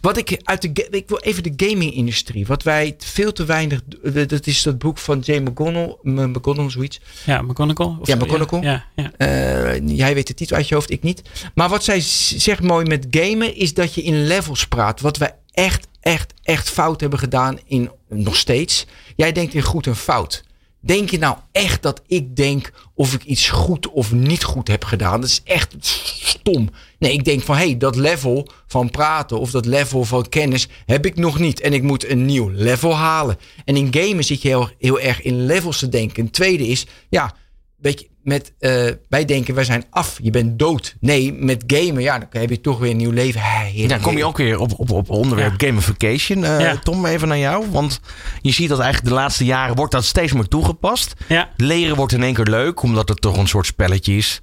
[0.00, 2.46] Wat ik uit de, ik wil even de gaming-industrie.
[2.46, 3.82] Wat wij veel te weinig,
[4.26, 7.00] dat is dat boek van Jay McGonnell, McGonnell, zoiets.
[7.24, 7.96] Ja, McGonagall.
[8.00, 8.62] Of Ja, McGonagall.
[8.62, 9.12] Ja, ja.
[9.16, 11.22] Eh, jij weet de titel uit je hoofd, ik niet.
[11.54, 15.00] Maar wat zij zegt mooi met gamen is dat je in levels praat.
[15.00, 18.86] Wat wij echt, echt, echt fout hebben gedaan in nog steeds.
[19.16, 20.44] Jij denkt in goed en fout.
[20.86, 24.84] Denk je nou echt dat ik denk of ik iets goed of niet goed heb
[24.84, 25.20] gedaan?
[25.20, 26.68] Dat is echt stom.
[26.98, 30.68] Nee, ik denk van hé, hey, dat level van praten of dat level van kennis
[30.86, 31.60] heb ik nog niet.
[31.60, 33.38] En ik moet een nieuw level halen.
[33.64, 36.22] En in gamen zit je heel, heel erg in levels te denken.
[36.22, 37.34] Een tweede is, ja,
[37.76, 40.96] weet je, met, eh, wij denken wij zijn af, je bent dood.
[41.00, 43.40] Nee, met gamen, ja, dan heb je toch weer een nieuw leven.
[43.40, 46.44] Hey, Ja, dan kom je ook weer op, op, op onderwerp gamification.
[46.44, 46.76] Eh, Ja.
[46.76, 47.64] Tom, even naar jou.
[47.70, 48.00] Want
[48.40, 51.14] je ziet dat eigenlijk de laatste jaren wordt dat steeds meer toegepast.
[51.28, 51.48] ja.
[51.56, 54.40] Leren wordt in één keer leuk, omdat het toch een soort spelletje is.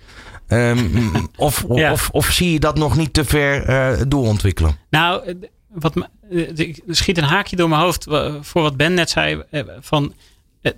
[0.48, 0.80] Ehm,
[1.36, 1.92] of, of, Ja.
[1.92, 4.78] of, of zie je dat nog niet te ver eh, doorontwikkelen?
[4.90, 5.36] Nou,
[5.70, 5.94] wat
[6.88, 8.04] schiet een haakje door mijn hoofd
[8.42, 9.42] voor wat Ben net zei.
[9.80, 10.14] Van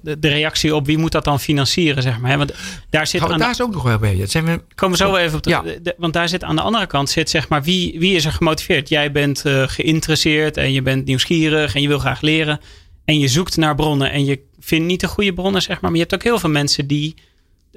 [0.01, 2.31] de de reactie op wie moet dat dan financieren, zeg maar.
[2.31, 2.37] hè?
[2.37, 2.53] Want
[2.89, 4.15] daar zit Gaan we aan daar de, ook nog wel bij.
[4.17, 5.43] Dat zijn we, komen we zo wel even op.
[5.43, 5.61] De, Ja.
[5.61, 8.31] de- want daar zit aan de andere kant zit zeg maar wie, wie is er
[8.31, 8.89] gemotiveerd?
[8.89, 12.59] Jij bent eh, geïnteresseerd en je bent nieuwsgierig en je wil graag leren.
[13.05, 15.91] En je zoekt naar bronnen en je vindt niet de goede bronnen, zeg maar.
[15.91, 17.15] Maar je hebt ook heel veel mensen die,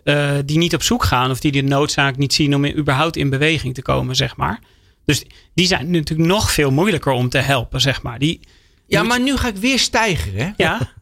[0.04, 3.16] eh, die niet op zoek gaan of die de noodzaak niet zien om in- überhaupt
[3.16, 4.60] in beweging te komen, zeg maar.
[5.04, 8.18] Dus die zijn natuurlijk nog veel moeilijker om te helpen, zeg maar.
[8.18, 8.40] Die,
[8.86, 10.50] ja, moet- maar nu ga ik weer stijgen, hè?
[10.56, 10.92] ja,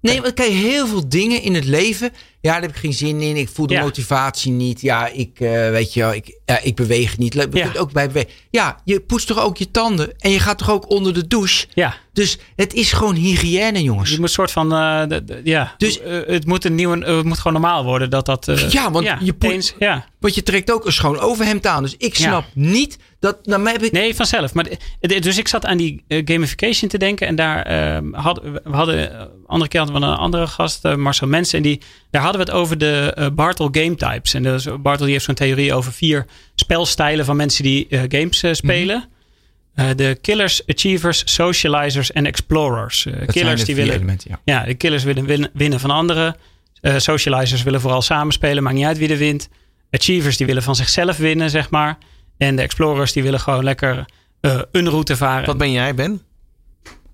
[0.00, 2.12] Nee, want kijk, heel veel dingen in het leven.
[2.46, 3.36] Ja, daar heb ik geen zin in.
[3.36, 3.82] Ik voel de Ja.
[3.82, 4.80] motivatie niet.
[4.80, 7.34] Ja, ik, eh, weet je wel, ik, ja, ik beweeg niet.
[7.34, 7.70] We Ja.
[7.76, 8.30] ook bij bewegen.
[8.50, 10.12] Ja, je poetst toch ook je tanden.
[10.18, 11.66] En je gaat toch ook onder de douche.
[11.74, 11.94] ja.
[12.12, 14.10] Dus het is gewoon hygiëne, jongens.
[14.10, 17.16] Je moet soort van, eh, de- de- ja, Dus- dus het moet een nieuwe, eh,
[17.16, 18.48] het moet gewoon normaal worden dat dat.
[18.48, 20.04] eh, Ja, want je poet- eens, ja.
[20.20, 21.82] Want je trekt ook een schoon overhemd aan.
[21.82, 23.46] Dus ik snap niet dat...
[23.46, 24.54] Nou, mij heb ik, Nee, vanzelf.
[24.54, 24.66] Maar,
[25.00, 27.26] dus ik zat aan die eh, gamification te denken.
[27.26, 30.94] En daar eh, hadden we hadden, eh, andere keer hadden we een andere gast, eh,
[30.94, 31.56] Marcel Mensen.
[31.56, 31.80] En die,
[32.10, 34.34] daar hadden we het over de eh, Bartle game types.
[34.34, 38.42] En dus Bartle die heeft zo'n theorie over vier spelstijlen van mensen die eh, games
[38.42, 38.96] eh, spelen.
[38.96, 39.88] Mhm.
[39.88, 43.06] Eh, de killers, achievers, socializers en explorers.
[43.06, 44.40] Eh, killers die willen ja.
[44.44, 46.36] Ja, de killers willen winnen, winnen van anderen.
[46.80, 49.48] Eh, socializers willen vooral samenspelen, maakt niet uit wie er wint.
[49.90, 51.98] Achievers die willen van zichzelf winnen, zeg maar.
[52.38, 54.04] En de explorers die willen gewoon lekker
[54.40, 55.46] eh, een route varen.
[55.46, 56.22] Wat ben jij, Ben?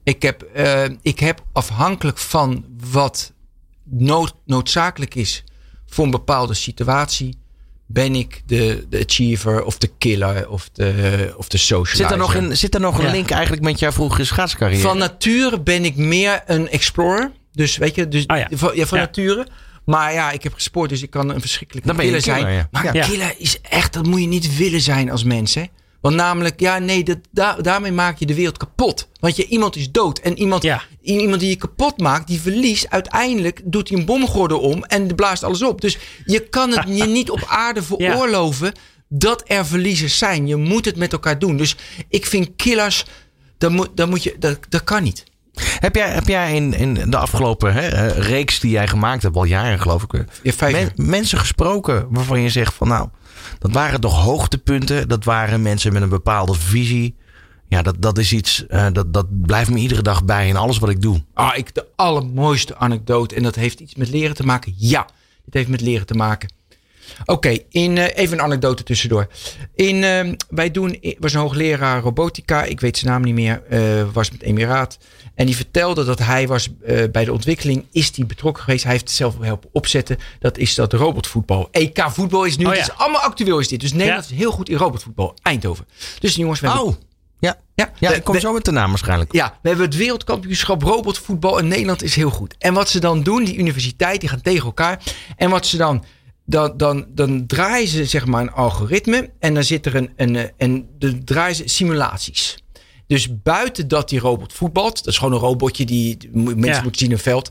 [0.05, 3.33] Ik heb, eh, ik heb afhankelijk van wat
[3.99, 5.45] nood, noodzakelijk is
[5.87, 7.39] voor een bepaalde situatie,
[7.87, 11.97] ben ik de, de achiever of de killer of de, of de socializer.
[11.97, 13.11] Zit er nog, een, zit er nog een Ja.
[13.11, 14.83] link eigenlijk met jouw vroegere schaatscarrière?
[14.83, 17.31] Van nature ben ik meer een explorer.
[17.53, 18.49] Dus weet je, dus Ah, ja.
[18.51, 19.47] van, ja, van nature.
[19.85, 22.69] Maar ja, ik heb gesport, dus ik kan een verschrikkelijke Dan killer zijn.
[22.71, 25.55] Maar killer is echt, dat moet je niet willen zijn als mens.
[25.55, 25.65] Hè?
[26.03, 29.09] Want namelijk, ja, nee, dat, daar, daarmee maak je de wereld kapot.
[29.21, 30.19] Want je, iemand is dood.
[30.19, 30.83] En iemand, Ja.
[31.03, 32.87] iemand die je kapot maakt, die verliest.
[32.89, 35.81] Uiteindelijk doet hij een bomgordel om en blaast alles op.
[35.81, 38.73] Dus je kan het je niet op aarde veroorloven
[39.09, 40.47] dat er verliezers zijn.
[40.47, 41.57] Je moet het met elkaar doen.
[41.57, 41.77] Dus
[42.09, 43.05] ik vind killers,
[43.59, 45.25] dat, moet, dat, moet je, dat, dat kan niet.
[45.55, 49.37] Heb jij, heb jij in, in de afgelopen hè, eh, reeks die jij gemaakt hebt,
[49.37, 50.93] al jaren geloof ik, Ja, vijf men- jaar.
[50.97, 53.09] mensen gesproken waarvan je zegt van nou,
[53.59, 55.09] dat waren toch hoogtepunten.
[55.09, 57.17] Dat waren mensen met een bepaalde visie.
[57.69, 60.79] Ja, dat, dat is iets, eh, dat, dat blijft me iedere dag bij in alles
[60.79, 61.25] wat ik doe.
[61.35, 63.35] Ah, ik, de allermooiste anekdote.
[63.35, 64.75] En dat heeft iets met leren te maken.
[64.77, 65.07] Ja,
[65.45, 66.53] dit heeft met leren te maken.
[67.25, 69.27] Oké, in eh, even een anekdote tussendoor.
[69.75, 72.63] In, ehm, wij doen, was een hoogleraar robotica.
[72.65, 73.63] Ik weet zijn naam niet meer.
[73.69, 73.81] eh,
[74.13, 74.99] was met Emiraat.
[75.35, 77.85] En die vertelde dat hij was eh, bij de ontwikkeling.
[77.93, 78.83] Is die betrokken geweest.
[78.83, 80.17] Hij heeft het zelf helpen opzetten.
[80.39, 81.69] Dat is dat robotvoetbal.
[81.71, 82.65] EK voetbal is nu.
[82.65, 83.81] Oh, Het is allemaal actueel is dit.
[83.81, 84.35] Dus Nederland Ja.
[84.35, 85.35] is heel goed in robotvoetbal.
[85.43, 85.87] Eindhoven.
[86.19, 86.95] Dus jongens, we Oh,
[87.41, 87.59] ja.
[87.75, 89.33] ja, Ja, we- ik kom we- zo met de naam waarschijnlijk.
[89.33, 92.55] ja, we hebben het wereldkampioenschap robotvoetbal in Nederland is heel goed.
[92.59, 94.99] En wat ze dan doen, die universiteit, die gaan tegen elkaar.
[95.37, 96.05] En wat ze dan,
[96.45, 99.31] dan, dan, dan draaien ze zeg maar een algoritme.
[99.39, 102.57] En dan zit er een, een, en dan draaien ze simulaties.
[103.07, 106.83] Dus buiten dat die robot voetbalt, dat is gewoon een robotje die mensen Ja.
[106.83, 107.51] moeten zien in een veld.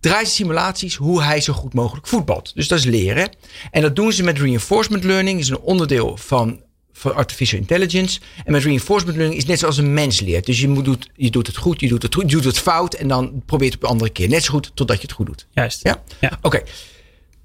[0.00, 2.54] Draaien ze simulaties hoe hij zo goed mogelijk voetbalt.
[2.54, 3.30] Dus dat is leren.
[3.70, 5.38] En dat doen ze met reinforcement learning.
[5.40, 6.60] is een onderdeel van,
[6.92, 8.20] van artificial intelligence.
[8.44, 10.46] En met reinforcement learning is net zoals een mens leert.
[10.46, 12.58] Dus je, moet, doet, je doet het goed, je doet het goed, je doet het
[12.58, 12.94] fout.
[12.94, 14.28] En dan probeert het op een andere keer.
[14.28, 15.46] Net zo goed totdat je het goed doet.
[15.50, 15.80] Juist.
[15.82, 16.02] Ja?
[16.20, 16.38] Ja.
[16.42, 16.62] Oké.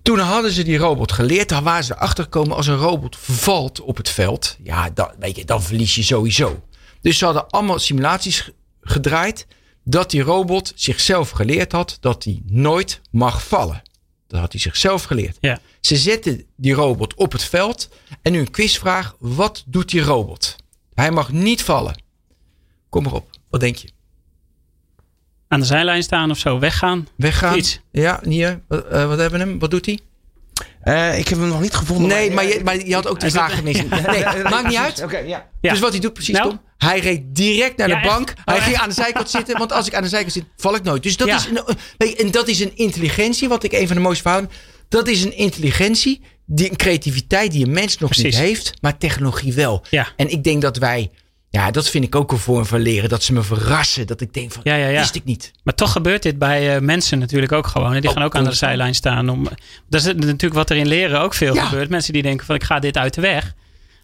[0.06, 1.50] Toen hadden ze die robot geleerd.
[1.50, 4.58] Dan waren ze erachter gekomen als een robot valt op het veld.
[4.64, 6.64] Ja, dan, weet je, dan verlies je sowieso.
[7.02, 8.50] Dus ze hadden allemaal simulaties
[8.82, 9.48] gedraaid.
[9.84, 13.82] Dat die robot zichzelf geleerd had dat hij nooit mag vallen.
[14.28, 15.38] Dat had hij zichzelf geleerd.
[15.42, 15.60] Ja.
[15.80, 17.90] Ze zetten die robot op het veld.
[18.22, 19.16] En nu een quizvraag.
[19.20, 20.56] Wat doet die robot?
[20.94, 22.04] Hij mag niet vallen.
[22.90, 23.30] Kom maar op.
[23.50, 23.90] Wat denk je?
[25.48, 27.08] Aan de zijlijn staan of zo, weggaan.
[27.18, 27.58] Weggaan?
[27.58, 27.80] Iets.
[27.92, 28.62] Ja, hier.
[28.68, 29.60] Wat, eh, wat hebben we hem?
[29.60, 30.00] Wat doet hij?
[30.82, 32.08] Eh, ik heb hem nog niet gevonden.
[32.08, 33.84] Nee, maar je, maar je had ook de vraag gemist.
[33.90, 35.04] Nee, maakt niet uit.
[35.04, 35.50] Oké, ja.
[35.62, 35.72] Ja.
[35.72, 36.50] Dus wat hij doet precies Nou?
[36.50, 36.62] Tom.
[36.78, 38.16] Hij reed direct naar Ja, de echt?
[38.16, 38.34] bank.
[38.46, 38.84] Hij Oh, ging echt?
[38.84, 39.58] aan de zijkant zitten.
[39.58, 41.04] Want als ik aan de zijkant zit, val ik nooit.
[41.04, 41.36] Dus dat, Ja.
[41.36, 41.48] is,
[41.98, 43.48] een, en dat is een intelligentie.
[43.50, 44.50] Wat ik een van de mooiste verhalen.
[44.90, 46.22] Dat is een intelligentie.
[46.46, 48.74] Die, een creativiteit die een mens nog niet heeft.
[48.82, 49.84] Maar technologie wel.
[49.90, 50.08] Ja.
[50.16, 51.12] En ik denk dat wij.
[51.56, 53.10] Ja, dat vind ik ook een vorm van leren.
[53.10, 54.08] Dat ze me verrassen.
[54.08, 55.00] Dat ik denk van, Ja, ja, ja.
[55.00, 55.52] wist ik niet.
[55.64, 57.94] Maar toch gebeurt dit bij eh, mensen natuurlijk ook gewoon.
[57.94, 59.30] En die Oh, gaan ook aan de zijlijn staan.
[59.30, 59.44] Om,
[59.90, 61.66] dat is natuurlijk wat er in leren ook veel Ja.
[61.66, 61.90] gebeurt.
[61.90, 63.54] Mensen die denken van ik ga dit uit de weg.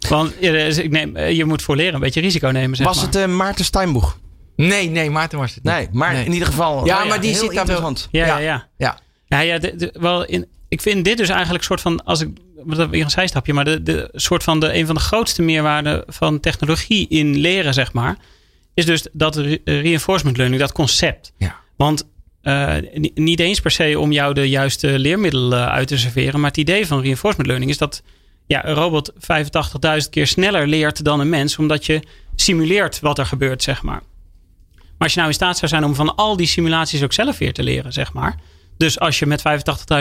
[0.10, 2.76] Want eh, ik neem, eh, je moet voor leren een beetje risico nemen.
[2.78, 3.06] Zeg Was maar.
[3.06, 4.18] het eh, Maarten Steinboeg?
[4.56, 5.74] Nee, nee, Maarten was het niet.
[5.74, 6.26] Nee, maar Nee.
[6.26, 6.86] in ieder geval.
[6.86, 8.08] Ja, oh maar die heel zit daar wel- interessant.
[8.12, 8.68] Ja, ja, Ja.
[8.78, 8.98] ja.
[9.28, 9.38] Ja.
[9.38, 12.22] Ja, ja de, de- wel in, ik vind dit dus eigenlijk een soort van, als
[12.22, 12.30] ik,
[12.66, 16.40] weer een zijstapje, maar de, de soort van de, een van de grootste meerwaarden van
[16.40, 18.18] technologie in leren, zeg maar,
[18.74, 21.34] is dus dat re- reinforcement learning, dat concept.
[21.38, 21.56] Ja.
[21.76, 22.08] Want
[22.42, 26.50] eh, ni- niet eens per se om jou de juiste leermiddelen uit te serveren, maar
[26.50, 28.04] het idee van reinforcement learning is dat
[28.48, 32.04] ja, een robot 85.000 keer sneller leert dan een mens, omdat je
[32.36, 34.02] simuleert wat er gebeurt, zeg maar.
[34.74, 37.38] Maar als je nou in staat zou zijn om van al die simulaties ook zelf
[37.38, 38.36] weer te leren, zeg maar.
[38.78, 39.44] Dus als je met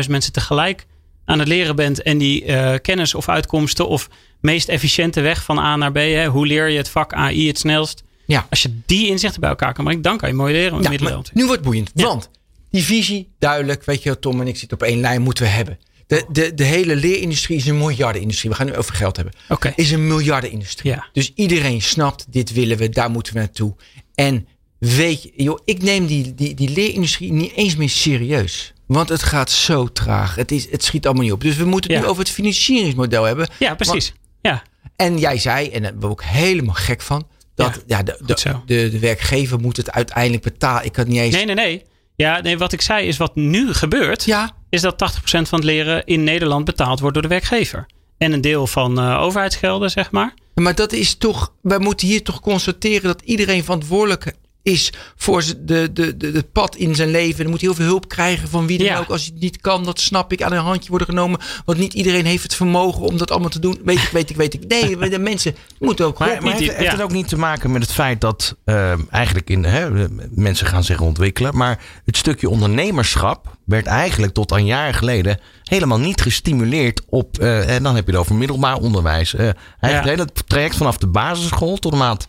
[0.05, 0.87] 85.000 mensen tegelijk
[1.25, 4.09] aan het leren bent en die eh, kennis of uitkomsten of
[4.41, 7.59] meest efficiënte weg van A naar B, hè, hoe leer je het vak AI het
[7.59, 8.03] snelst?
[8.27, 8.47] Ja.
[8.51, 10.99] Als je die inzichten bij elkaar kan brengen, dan kan je mooi leren Ja, nu
[10.99, 11.91] wordt het boeiend.
[11.95, 12.05] Ja.
[12.05, 12.31] Want
[12.71, 15.51] die visie, duidelijk, weet je, wel, Tom en ik zitten op één lijn, moeten we
[15.51, 15.79] hebben.
[16.07, 18.51] De, de, de hele leerindustrie is een miljardenindustrie.
[18.51, 19.35] We gaan nu over geld hebben.
[19.49, 19.73] Oké.
[19.77, 20.93] Is een miljardenindustrie.
[20.93, 21.07] Ja.
[21.13, 23.75] Dus iedereen snapt, dit willen we, daar moeten we naartoe.
[24.15, 24.47] En
[24.79, 28.73] weet je, joh, ik neem die, die, die leerindustrie niet eens meer serieus.
[28.93, 30.35] Want het gaat zo traag.
[30.35, 31.41] Het, is, het schiet allemaal niet op.
[31.41, 32.05] Dus we moeten het Ja.
[32.05, 33.49] nu over het financieringsmodel hebben.
[33.59, 34.13] Ja, precies.
[34.43, 34.63] Ja,
[34.97, 38.91] En jij zei, en daar ben ik ook helemaal gek van, dat ja, de, de,
[38.91, 40.85] de werkgever moet het uiteindelijk betalen.
[40.85, 41.35] Ik had niet eens.
[41.35, 41.83] nee, nee, nee.
[42.17, 45.65] Ja, nee, wat ik zei is wat nu gebeurt, Ja, is dat 80% van het
[45.65, 47.87] leren in Nederland betaald wordt door de werkgever.
[48.19, 50.35] En een deel van eh, overheidsgelden, zeg maar.
[50.55, 54.35] Maar dat is toch, wij moeten hier toch constateren dat iedereen verantwoordelijk
[54.71, 57.45] is voor de, de, de, het pad in zijn leven.
[57.45, 58.99] Er moet heel veel hulp krijgen van wie dan Ja.
[58.99, 59.09] ook.
[59.09, 61.41] Als je het niet kan, dat snap ik, aan een handje worden genomen.
[61.65, 63.81] Want niet iedereen heeft het vermogen om dat allemaal te doen.
[63.85, 64.67] Weet ik, weet ik, weet ik.
[64.67, 66.73] Nee, de mensen moeten ook Maar, maar heeft, ja.
[66.73, 70.67] heeft het ook niet te maken met het feit dat eh, eigenlijk in, hè, mensen
[70.67, 76.21] gaan zich ontwikkelen, maar het stukje ondernemerschap werd eigenlijk tot een jaar geleden helemaal niet
[76.21, 79.35] gestimuleerd op, eh, en dan heb je het over middelbaar onderwijs.
[79.35, 79.49] Eh,
[79.81, 82.29] eigenlijk het hele traject vanaf de basisschool tot en met,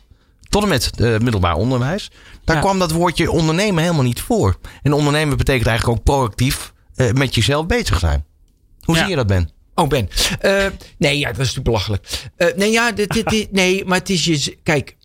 [0.51, 2.11] tot en met het middelbaar onderwijs,
[2.43, 2.61] daar Ja.
[2.61, 4.57] kwam dat woordje ondernemen helemaal niet voor.
[4.81, 8.25] En ondernemen betekent eigenlijk ook proactief eh, met jezelf bezig zijn.
[8.81, 9.01] Hoe Ja.
[9.01, 9.49] zie je dat, Ben?
[9.75, 10.09] Oh, Ben.
[10.39, 10.65] Eh,
[10.97, 12.29] nee, ja, dat is natuurlijk belachelijk.
[12.55, 14.57] Nee, ja, dit, dit, dit- nee, maar het is je.
[14.63, 14.95] Kijk,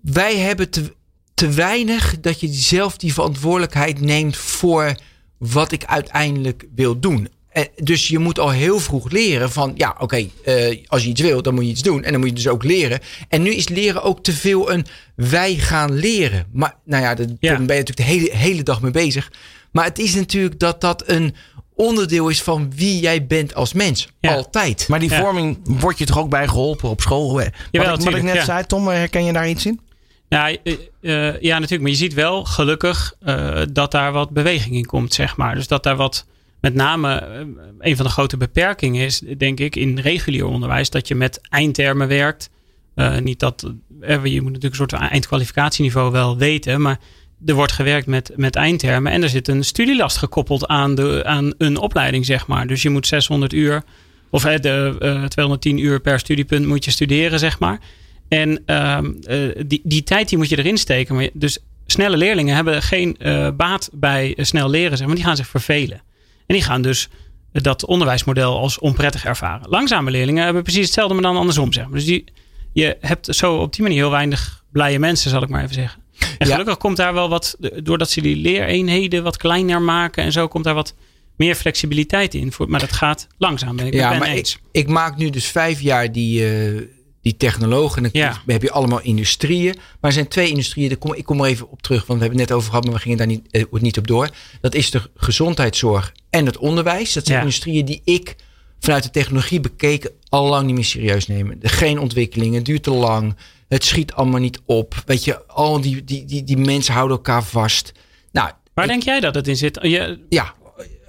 [0.00, 0.94] wij hebben te,
[1.34, 4.94] te weinig dat je zelf die verantwoordelijkheid neemt voor
[5.38, 7.28] wat ik uiteindelijk wil doen.
[7.58, 11.20] Eh, dus je moet al heel vroeg leren van, ja, oké, eh, als je iets
[11.20, 12.04] wil, dan moet je iets doen.
[12.04, 13.00] En dan moet je dus ook leren.
[13.28, 16.46] En nu is leren ook te veel een wij gaan leren.
[16.52, 17.56] Maar nou ja, daar Ja.
[17.56, 19.32] ben je natuurlijk de hele, hele dag mee bezig.
[19.72, 21.34] Maar het is natuurlijk dat dat een
[21.74, 24.08] onderdeel is van wie jij bent als mens.
[24.20, 24.34] Ja.
[24.34, 24.88] Altijd.
[24.88, 25.20] Maar die Ja.
[25.20, 27.32] vorming wordt je toch ook bij geholpen op school?
[27.32, 28.44] Wat, ik, wat ik net ja.
[28.44, 29.80] zei, Tom, herken je daar iets in?
[30.28, 31.80] Ja, eh, eh, ja, natuurlijk.
[31.82, 35.54] Maar je ziet wel gelukkig eh, dat daar wat beweging in komt, zeg maar.
[35.54, 36.26] Dus dat daar wat,
[36.60, 37.40] met name eh,
[37.78, 42.08] een van de grote beperkingen is, denk ik, in regulier onderwijs, dat je met eindtermen
[42.08, 42.50] werkt.
[42.94, 46.98] Eh, niet dat, eh, je moet natuurlijk een soort eindkwalificatieniveau wel weten, maar
[47.46, 51.52] er wordt gewerkt met, met eindtermen en er zit een studielast gekoppeld aan, de, aan
[51.58, 52.66] een opleiding, zeg maar.
[52.66, 53.82] Dus je moet 600 uur
[54.30, 57.80] of de, eh, 210 uur per studiepunt moet je studeren, zeg maar.
[58.28, 61.30] En ehm, eh, die, die tijd die moet je erin steken.
[61.32, 63.16] Dus snelle leerlingen hebben geen
[63.56, 65.16] baat bij snel leren, zeg maar.
[65.16, 66.02] Die gaan zich vervelen.
[66.48, 67.08] En die gaan dus
[67.52, 69.68] dat onderwijsmodel als onprettig ervaren.
[69.68, 71.94] Langzame leerlingen hebben precies hetzelfde, maar dan andersom, zeg maar.
[71.94, 72.24] Dus die,
[72.72, 76.02] je hebt zo op die manier heel weinig blije mensen, zal ik maar even zeggen.
[76.38, 76.50] En Ja.
[76.52, 80.64] gelukkig komt daar wel wat, doordat ze die leereenheden wat kleiner maken en zo, komt
[80.64, 80.94] daar wat
[81.36, 82.52] meer flexibiliteit in.
[82.52, 84.54] Voor, maar dat gaat langzaam, ben ik ja, Ben maar eens.
[84.54, 86.82] ik, ik maak nu dus vijf jaar die, eh,
[87.22, 87.96] die technoloog.
[87.96, 88.42] En dan Ja.
[88.46, 89.74] heb je allemaal industrieën.
[89.76, 90.88] Maar er zijn twee industrieën.
[90.88, 92.06] Daar kom, ik kom er even op terug.
[92.06, 92.84] Want we hebben het net over gehad.
[92.84, 94.28] Maar we gingen daar niet, eh, niet op door.
[94.60, 97.12] Dat is de gezondheidszorg en het onderwijs.
[97.12, 97.42] Dat zijn Ja.
[97.44, 98.36] industrieën die ik
[98.80, 101.58] vanuit de technologie bekeken al lang niet meer serieus nemen.
[101.60, 103.36] Geen ontwikkeling, het duurt te lang.
[103.68, 105.02] Het schiet allemaal niet op.
[105.06, 107.92] Weet je, al die, die, die, die mensen houden elkaar vast.
[108.32, 109.78] Nou, Waar ik- denk jij dat het in zit?
[109.82, 110.54] Je, ja,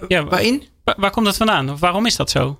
[0.08, 0.62] ja, waarin?
[0.84, 1.70] waar, waar komt dat vandaan?
[1.70, 2.58] Of waarom is dat zo?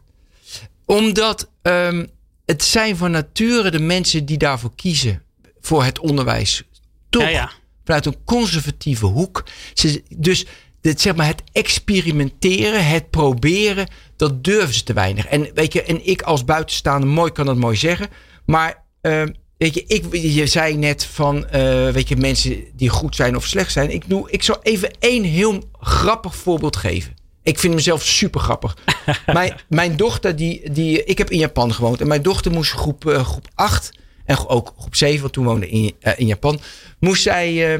[0.86, 2.06] Omdat ehm,
[2.50, 5.22] het zijn van nature de mensen die daarvoor kiezen.
[5.60, 6.62] Voor het onderwijs.
[7.08, 7.50] Toch Ja, ja.
[7.84, 9.44] vanuit een conservatieve hoek.
[9.74, 10.46] Ze, dus
[10.80, 15.26] dit, zeg maar, het experimenteren, het proberen, dat durven ze te weinig.
[15.26, 18.08] En weet je, en ik als buitenstaander, mooi kan dat mooi zeggen.
[18.46, 23.16] Maar ehm, weet je, ik, je zei net van, eh, weet je, mensen die goed
[23.16, 23.90] zijn of slecht zijn.
[23.90, 27.14] Ik, doe, ik zal even één heel grappig voorbeeld geven.
[27.42, 28.76] Ik vind mezelf super grappig.
[29.26, 32.00] mijn, mijn dochter, die, die, ik heb in Japan gewoond.
[32.00, 33.90] En mijn dochter moest groep, eh, groep 8
[34.24, 36.61] en ook groep 7, want toen woonde in, eh, in Japan.
[36.98, 37.79] Moest zij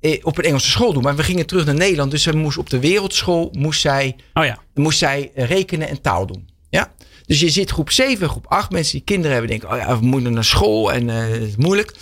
[0.00, 1.02] eh, op een Engelse school doen.
[1.02, 2.10] Maar we gingen terug naar Nederland.
[2.10, 4.58] Dus zij moest op de wereldschool moest zij, Oh ja.
[4.74, 6.48] moest zij rekenen en taal doen.
[6.70, 6.92] Ja?
[7.26, 8.70] Dus je zit groep 7, groep 8.
[8.70, 11.96] Mensen die kinderen hebben denken, oh ja, we moeten naar school en het is moeilijk.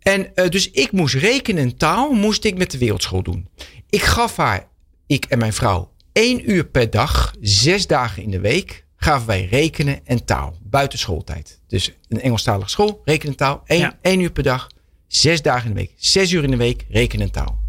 [0.00, 3.48] En dus ik moest rekenen en taal moest ik met de wereldschool doen.
[3.90, 4.68] Ik gaf haar,
[5.06, 9.44] ik en mijn vrouw, één uur per dag, zes dagen in de week, gaven wij
[9.50, 10.56] rekenen en taal.
[10.62, 11.60] Buiten schooltijd.
[11.68, 13.98] Dus een Engelstalige school, rekenen en taal, één, Ja.
[14.02, 14.66] één uur per dag,
[15.06, 15.92] zes dagen in de week.
[15.96, 17.60] Zes uur in de week, rekenen en taal.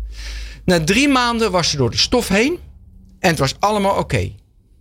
[0.66, 2.58] Na drie maanden was ze door de stof heen
[3.20, 4.32] en het was allemaal oké.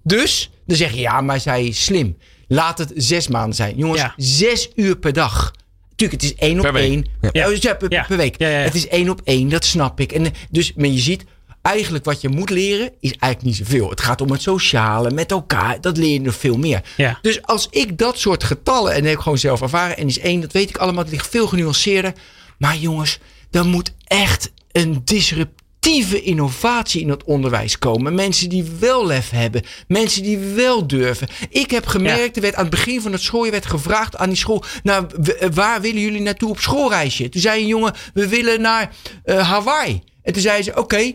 [0.03, 2.16] Dus, dan zeg je, ja, maar zij is slim.
[2.48, 3.77] Laat het zes maanden zijn.
[3.77, 4.14] Jongens, Ja.
[4.16, 5.53] zes uur per dag.
[5.96, 6.83] Tuurlijk, het is één op Per week.
[6.90, 7.07] één.
[7.20, 7.29] Ja.
[7.33, 7.57] Ja.
[7.61, 8.05] ja, per, Ja.
[8.09, 8.38] per week.
[8.38, 8.64] Ja, ja, ja.
[8.64, 10.12] Het is één op één, dat snap ik.
[10.12, 11.25] En, eh, dus, maar je ziet,
[11.62, 13.90] eigenlijk wat je moet leren, is eigenlijk niet zoveel.
[13.90, 15.81] Het gaat om het sociale, met elkaar.
[15.81, 16.83] Dat leer je nog veel meer.
[16.96, 17.18] Ja.
[17.22, 20.18] Dus als ik dat soort getallen, en dat heb ik gewoon zelf ervaren, en is
[20.18, 22.12] één, dat weet ik allemaal, het ligt veel genuanceerder.
[22.59, 23.18] Maar jongens,
[23.51, 28.14] er moet echt een disruptieve innovatie in het onderwijs komen.
[28.14, 31.29] Mensen die wel lef hebben, mensen die wel durven.
[31.48, 34.38] Ik heb gemerkt, er werd aan het begin van het schooljaar werd gevraagd aan die
[34.38, 35.07] school, nou,
[35.38, 37.29] eh, waar willen jullie naartoe op schoolreisje?
[37.29, 38.94] Toen zei een jongen, we willen naar
[39.25, 40.03] eh, Hawaii.
[40.22, 41.12] En toen zei ze, oké,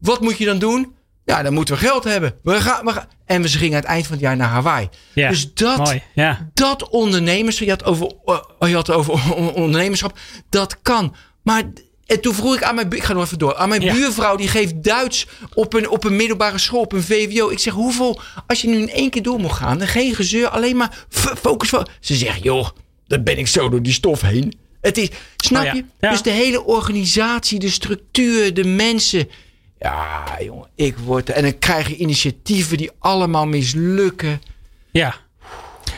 [0.00, 0.94] wat moet je dan doen?
[1.24, 2.34] Ja, dan moeten we geld hebben.
[2.42, 3.08] We gaan, we gaan.
[3.26, 4.88] En we gingen aan het eind van het jaar naar Hawaii.
[5.12, 6.02] Ja, dus dat, mooi.
[6.14, 6.50] Ja.
[6.54, 8.12] dat ondernemerschap, je had over,
[8.58, 11.14] eh, je had over ondernemerschap, dat kan.
[11.42, 11.62] Maar
[12.06, 13.92] en toen vroeg ik aan mijn, ik ga nog even door, aan mijn Ja.
[13.92, 17.48] buurvrouw, die geeft Duits op een, op een middelbare school, op een VWO.
[17.48, 20.48] Ik zeg, hoeveel, als je nu in één keer door moet gaan, dan geen gezeur,
[20.48, 21.04] alleen maar
[21.38, 21.68] focus.
[21.68, 22.68] fo- Ze zegt, joh,
[23.06, 24.54] dan ben ik zo door die stof heen.
[24.80, 25.74] Het is, snap Oh ja.
[25.74, 25.84] je?
[26.00, 26.10] Ja.
[26.10, 29.28] Dus de hele organisatie, de structuur, de mensen.
[29.80, 31.30] Ja, jongen, ik word.
[31.30, 34.42] En dan krijg je initiatieven die allemaal mislukken.
[34.90, 35.14] Ja.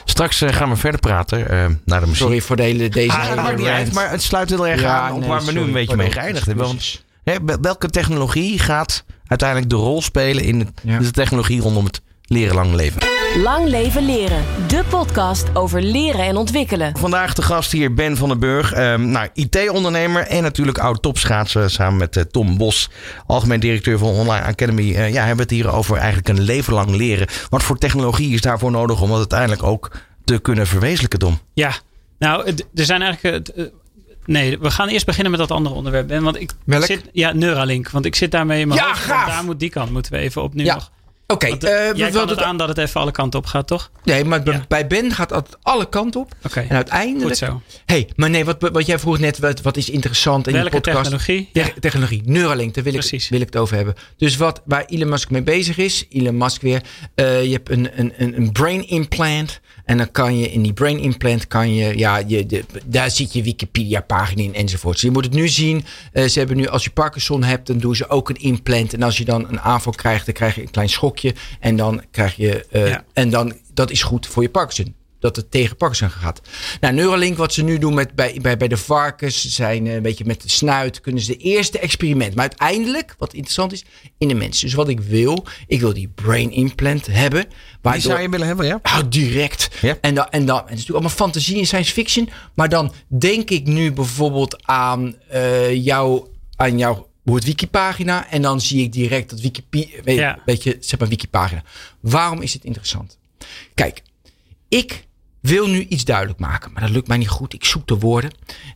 [0.04, 2.22] Straks eh, gaan we verder praten eh, naar de muziek.
[2.22, 5.00] Sorry voor de hele, deze Ah, hele niet uit, maar het sluit heel erg Ja,
[5.00, 6.66] aan op nee, waar we nu een beetje mee geëindigd hebben.
[6.66, 10.98] Want hè, welke technologie gaat uiteindelijk de rol spelen in Ja.
[10.98, 13.00] de technologie rondom het leren lang leven?
[13.36, 14.44] Lang leven leren.
[14.68, 16.98] De podcast over leren en ontwikkelen.
[16.98, 21.70] Vandaag de gast hier Ben van den Burg, ehm, nou, IT-ondernemer en natuurlijk oud topschaatser
[21.70, 22.90] samen met eh, Tom Bos,
[23.26, 24.94] algemeen directeur van Online Academy.
[24.94, 27.26] Eh, ja, hebben we het hier over eigenlijk een leven lang leren.
[27.48, 29.90] Wat voor technologie is daarvoor nodig om dat uiteindelijk ook
[30.24, 31.38] te kunnen verwezenlijken, Tom?
[31.54, 31.72] Ja.
[32.18, 33.48] Nou, er zijn eigenlijk...
[33.48, 33.64] eh,
[34.24, 36.06] Nee, we gaan eerst beginnen met dat andere onderwerp.
[36.08, 37.90] Ben, want ik zit, ja, Neuralink.
[37.90, 38.98] Want ik zit daarmee in mijn Ja, hoofd.
[39.00, 39.28] gaaf!
[39.28, 40.74] Daar moet die kant moeten we even op nu Ja.
[40.74, 40.90] nog.
[41.32, 43.66] Oké, Want, eh, eh, jij kan het aan dat het even alle kanten op gaat,
[43.66, 43.90] toch?
[44.04, 44.64] Nee, maar bij- Ja.
[44.68, 46.34] bij Ben gaat dat alle kanten op.
[46.44, 47.26] Oké, En uiteindelijk.
[47.28, 47.62] goed zo.
[47.86, 50.74] hey, maar nee, wat, wat jij vroeg net, wat, wat is interessant in Welke je
[50.74, 50.96] podcast?
[50.96, 51.48] technologie?
[51.52, 51.68] Te- Ja.
[51.80, 53.94] Technologie, Neuralink, daar wil ik, wil ik het over hebben.
[54.16, 56.82] Dus wat, waar Elon Musk mee bezig is, Elon Musk weer,
[57.14, 59.60] eh, je hebt een, een, een, een brain implant.
[59.84, 63.32] En dan kan je in die brain implant, kan je, ja, je, de, daar zit
[63.32, 64.92] je Wikipedia pagina in enzovoort.
[64.94, 65.84] Dus je moet het nu zien.
[66.14, 68.94] Ze hebben nu, als je Parkinson hebt, dan doen ze ook een implant.
[68.94, 71.21] En als je dan een aanval krijgt, dan krijg je een klein schokje.
[71.60, 73.04] En dan krijg je, eh, Ja.
[73.12, 76.40] en dan, dat is goed voor je Parkinson dat het tegen Parkinson gaat.
[76.80, 80.02] Nou, Neuralink, wat ze nu doen met, bij, bij, bij de varkens, zijn eh, een
[80.02, 82.34] beetje met de snuit, kunnen ze de eerste experiment.
[82.34, 83.84] Maar uiteindelijk, wat interessant is,
[84.18, 84.60] in de mens.
[84.60, 87.40] Dus wat ik wil, ik wil die brain implant hebben.
[87.42, 87.50] Die
[87.82, 88.78] waardoor- zou je willen hebben, ja?
[88.82, 89.68] Ah, direct.
[89.80, 89.98] Ja.
[90.00, 92.28] En, dan, en, dan, en het is natuurlijk allemaal fantasie en science fiction.
[92.54, 98.30] Maar dan denk ik nu bijvoorbeeld aan eh jou, aan jouw het wikipagina.
[98.30, 100.38] En dan zie ik direct dat Wikipedia, weet, Ja.
[100.44, 101.62] weet je, zeg maar wikipagina.
[102.00, 103.18] Waarom is het interessant?
[103.74, 104.02] Kijk,
[104.68, 105.06] ik
[105.40, 107.52] wil nu iets duidelijk maken, maar dat lukt mij niet goed.
[107.54, 108.30] Ik zoek de woorden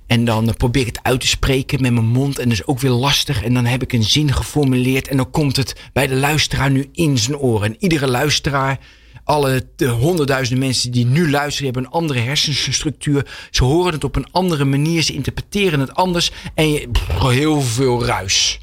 [0.07, 2.39] en dan probeer ik het uit te spreken met mijn mond.
[2.39, 3.43] En dat is ook weer lastig.
[3.43, 6.89] En dan heb ik een zin geformuleerd en dan komt het bij de luisteraar nu
[6.93, 7.69] in zijn oren.
[7.69, 8.79] En iedere luisteraar,
[9.27, 13.27] alle de honderdduizenden mensen die nu luisteren, hebben een andere hersenstructuur.
[13.51, 16.31] Ze horen het op een andere manier, ze interpreteren het anders.
[16.55, 18.59] En je, pff, heel veel ruis.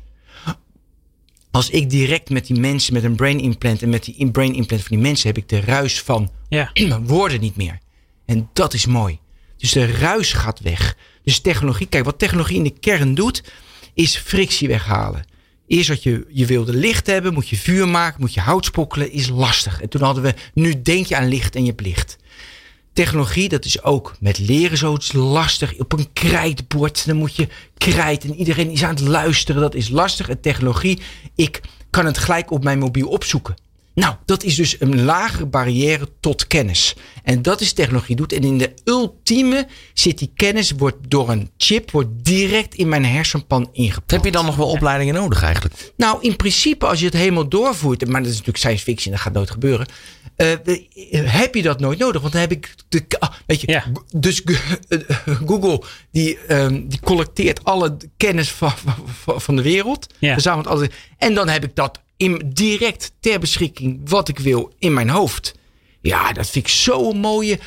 [1.51, 4.81] als ik direct met die mensen met een brain implant en met die brain implant
[4.81, 6.71] van die mensen heb ik de ruis van Ja.
[7.03, 7.79] woorden niet meer.
[8.25, 9.19] En dat is mooi.
[9.57, 10.97] Dus de ruis gaat weg.
[11.23, 13.43] Dus technologie, kijk, wat technologie in de kern doet,
[13.93, 15.25] is frictie weghalen.
[15.67, 19.11] Eerst wat je, je wilde licht hebben, moet je vuur maken, moet je hout spokkelen,
[19.11, 19.81] is lastig.
[19.81, 22.17] En toen hadden we, nu denk je aan licht en je hebt licht.
[22.93, 24.97] Technologie, dat is ook met leren zo.
[25.13, 25.79] Lastig.
[25.79, 27.47] Op een krijtbord, dan moet je
[27.77, 29.61] krijt en iedereen is aan het luisteren.
[29.61, 30.29] Dat is lastig.
[30.29, 30.99] En technologie,
[31.35, 33.55] ik kan het gelijk op mijn mobiel opzoeken.
[33.95, 36.95] Nou, dat is dus een lagere barrière tot kennis.
[37.23, 38.33] En dat is technologie doet.
[38.33, 43.05] En in de ultieme zit die kennis, wordt door een chip, wordt direct in mijn
[43.05, 44.11] hersenpan ingeplant.
[44.11, 45.93] Heb je dan nog wel opleidingen nodig eigenlijk?
[45.97, 49.21] Nou, in principe, als je het helemaal doorvoert, maar dat is natuurlijk science fiction, dat
[49.21, 49.85] gaat nooit gebeuren.
[50.35, 50.51] eh,
[51.11, 52.21] heb je dat nooit nodig?
[52.21, 53.03] Want dan heb ik de.
[53.19, 53.83] ah, weet je, Ja.
[54.15, 54.99] dus eh,
[55.45, 55.81] Google
[56.11, 58.71] die, ehm, die collecteert alle kennis van,
[59.21, 60.07] van, van de wereld.
[60.19, 60.33] Ja.
[60.33, 60.87] Verzamelt alles.
[61.17, 65.55] En dan heb ik dat in, direct ter beschikking wat ik wil in mijn hoofd.
[66.01, 67.59] Ja, dat vind ik zo'n mooie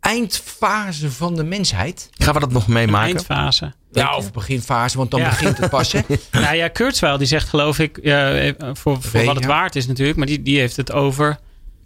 [0.00, 2.08] eindfase van de mensheid.
[2.18, 3.06] Gaan we dat nog meemaken?
[3.14, 3.72] Eindfase.
[3.92, 5.28] Ja, of beginfase, want dan Ja.
[5.28, 5.92] begint het pas.
[5.92, 6.00] Hè?
[6.32, 9.50] Nou ja, Kurzweil die zegt geloof ik, eh, voor, voor wat het ja.
[9.50, 11.38] waard is natuurlijk, maar die, die heeft het over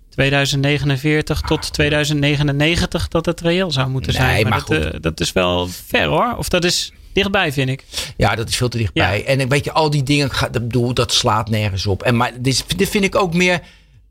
[0.09, 4.49] 2049 tot 2099 dat het reëel zou moeten Nee, zijn.
[4.49, 6.35] maar dat, eh, dat is wel ver hoor.
[6.37, 7.85] Of dat is dichtbij vind ik.
[8.17, 9.25] Ja, dat is veel te dichtbij.
[9.25, 12.03] En weet je, al die dingen, dat bedoel, dat slaat nergens op.
[12.03, 13.61] En maar dit, dit vind ik ook meer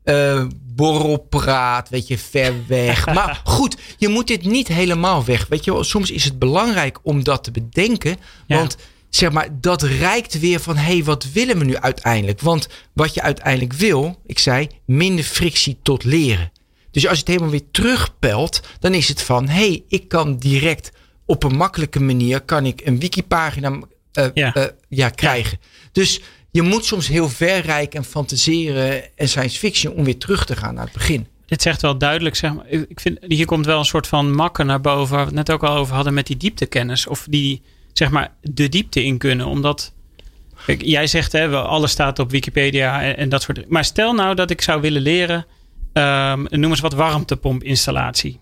[0.02, 0.44] eh
[0.74, 3.06] borrelpraat, weet je, ver weg.
[3.14, 5.46] maar goed, je moet dit niet helemaal weg.
[5.48, 8.16] Weet je, soms is het belangrijk om dat te bedenken.
[8.46, 8.56] Ja.
[8.56, 8.76] Want
[9.10, 12.40] zeg maar, dat reikt weer van, hé, hey, wat willen we nu uiteindelijk?
[12.40, 16.52] Want wat je uiteindelijk wil, ik zei, minder frictie tot leren.
[16.90, 20.36] Dus als je het helemaal weer terugpelt, dan is het van, hé, hey, ik kan
[20.36, 20.90] direct
[21.30, 23.78] op een makkelijke manier, kan ik een wikipagina
[24.12, 24.50] eh, Ja.
[24.54, 24.70] ja.
[24.88, 25.58] ja, krijgen.
[25.92, 26.20] Dus
[26.50, 30.56] je moet soms heel ver reiken en fantaseren en science fiction om weer terug te
[30.56, 31.26] gaan naar het begin.
[31.46, 32.68] Dit zegt wel duidelijk, zeg maar.
[32.68, 35.14] Ik vind, hier komt wel een soort van makken naar boven.
[35.14, 37.06] Waar we het net ook al over hadden met die dieptekennis.
[37.06, 37.62] Of die,
[37.92, 39.46] zeg maar, de diepte in kunnen.
[39.46, 39.92] Omdat,
[40.66, 44.34] kijk, jij zegt, hè, alles staat op Wikipedia en, en dat soort Maar stel nou
[44.34, 45.46] dat ik zou willen leren,
[45.92, 48.38] ehm, noem eens wat warmtepomp-installatie.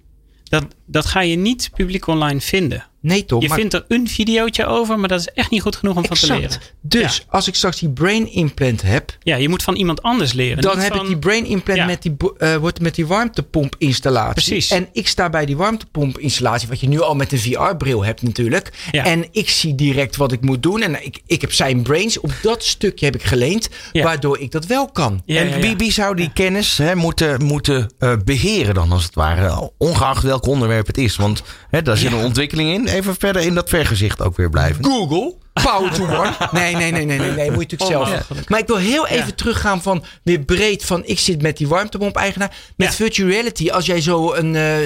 [0.48, 2.86] Dat, dat ga je niet publiek online vinden.
[3.00, 3.42] Nee toch?
[3.42, 6.04] Je maar vindt er een videootje over, maar dat is echt niet goed genoeg om
[6.06, 6.42] van te leren.
[6.44, 6.74] exact.
[6.82, 7.22] Dus Ja.
[7.28, 10.62] als ik straks die brain implant heb, Ja, je moet van iemand anders leren.
[10.62, 11.86] dan heb van- ik die brain implant Ja.
[11.86, 14.32] met die, eh, wordt met die warmtepomp installatie.
[14.32, 14.70] Precies.
[14.70, 18.22] En ik sta bij die warmtepomp installatie, wat je nu al met een VR-bril hebt
[18.22, 18.72] natuurlijk.
[18.90, 19.04] Ja.
[19.04, 20.82] En ik zie direct wat ik moet doen.
[20.82, 22.20] En ik, ik heb zijn brains.
[22.20, 24.02] Op dat stukje heb ik geleend, Ja.
[24.02, 25.22] waardoor ik dat wel kan.
[25.24, 25.60] Ja, en ja, ja.
[25.62, 29.70] Wie, wie zou die kennis hè, moeten, moeten eh, beheren dan als het ware?
[29.78, 31.16] Ongeacht welk onderwerp het is.
[31.16, 32.86] Want hè, daar zit een ontwikkeling in.
[32.92, 34.84] Even verder in dat vergezicht ook weer blijven.
[34.84, 35.34] Google.
[35.52, 36.32] Power to one.
[36.52, 37.50] Nee, nee, nee, nee, nee, nee.
[37.50, 38.48] Moet je natuurlijk zelf.
[38.48, 39.32] Maar ik wil heel even Ja.
[39.34, 42.56] teruggaan van weer breed van ik zit met die warmtepomp-eigenaar.
[42.76, 42.94] Met Ja.
[42.94, 44.76] virtual reality, als jij zo een, eh,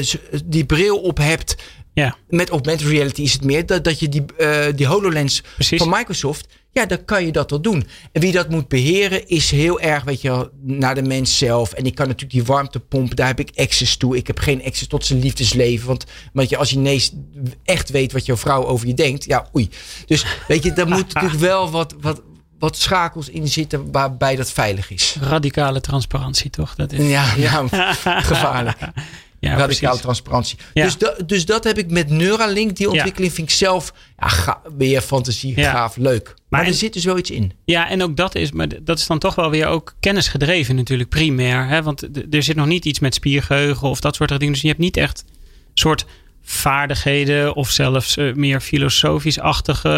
[0.44, 1.55] die bril op hebt.
[1.94, 5.78] Ja, Met augmented reality is het meer dat, dat je die, eh, die HoloLens Precies.
[5.78, 6.46] van Microsoft.
[6.75, 7.87] Ja, dan kan je dat wel doen.
[8.12, 11.73] En wie dat moet beheren is heel erg, weet je, naar de mens zelf.
[11.73, 14.16] En ik kan natuurlijk die warmtepomp, daar heb ik access toe.
[14.16, 15.87] Ik heb geen access tot zijn liefdesleven.
[15.87, 17.12] Want, want je, als je ineens
[17.64, 19.68] echt weet wat jouw vrouw over je denkt, ja, oei.
[20.07, 22.23] Dus weet je, daar moet natuurlijk wel wat, wat,
[22.59, 25.16] wat schakels in zitten waarbij dat veilig is.
[25.20, 26.75] radicale transparantie toch?
[26.75, 27.64] Dat is, Ja, ja
[28.33, 28.79] gevaarlijk.
[29.51, 30.01] Ja, radicale precies.
[30.03, 30.59] transparantie.
[30.74, 30.84] Ja.
[30.84, 32.76] Dus, da- dus dat heb ik met Neuralink.
[32.76, 36.24] Die ontwikkeling vind ik zelf ja, ga, weer fantasie, gaaf, leuk.
[36.24, 37.53] Maar, Maar er en- zit dus wel iets in.
[37.64, 41.09] Ja, en ook dat is, maar dat is dan toch wel weer ook kennisgedreven natuurlijk,
[41.09, 41.66] primair.
[41.66, 41.82] Hè?
[41.82, 44.53] Want er zit nog niet iets met spiergeheugen of dat soort dingen.
[44.53, 45.24] Dus je hebt niet echt
[45.74, 46.05] soort
[46.53, 49.88] vaardigheden of zelfs eh, meer filosofisch-achtige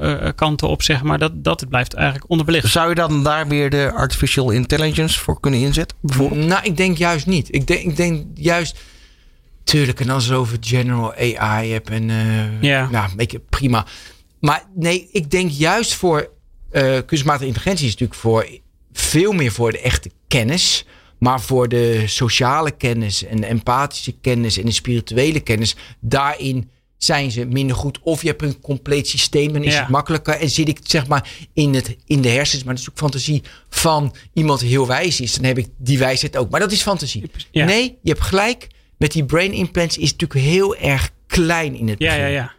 [0.00, 1.18] eh, eh, kanten op, zeg maar.
[1.18, 2.68] Dat, dat blijft eigenlijk onderbelicht.
[2.68, 5.96] Zou je dan daar weer de artificial intelligence voor kunnen inzetten?
[6.00, 6.46] Bijvoorbeeld?
[6.46, 7.54] Nou, ik denk juist niet.
[7.54, 8.78] Ik denk, ik denk juist...
[9.64, 12.10] Tuurlijk, en als je het over general AI hebt en...
[12.60, 12.88] Ja.
[12.90, 13.86] Nou, prima.
[14.40, 16.30] Maar nee, ik denk juist voor...
[16.70, 18.48] eh kunstmatige intelligentie is natuurlijk voor...
[18.92, 20.84] Veel meer voor de echte kennis...
[21.20, 27.30] Maar voor de sociale kennis en de empathische kennis en de spirituele kennis, daarin zijn
[27.30, 27.98] ze minder goed.
[28.02, 29.80] Of je hebt een compleet systeem, dan is Ja.
[29.80, 30.34] het makkelijker.
[30.34, 33.42] En zit ik zeg maar in, het, in de hersens, maar dat is ook fantasie
[33.68, 35.34] van iemand die heel wijs is.
[35.34, 36.50] Dan heb ik die wijsheid ook.
[36.50, 37.30] Maar dat is fantasie.
[37.50, 37.64] Ja.
[37.64, 38.66] Nee, je hebt gelijk.
[38.98, 42.22] Met die brain implants is het natuurlijk heel erg klein in het Ja, begin.
[42.24, 42.52] ja, ja.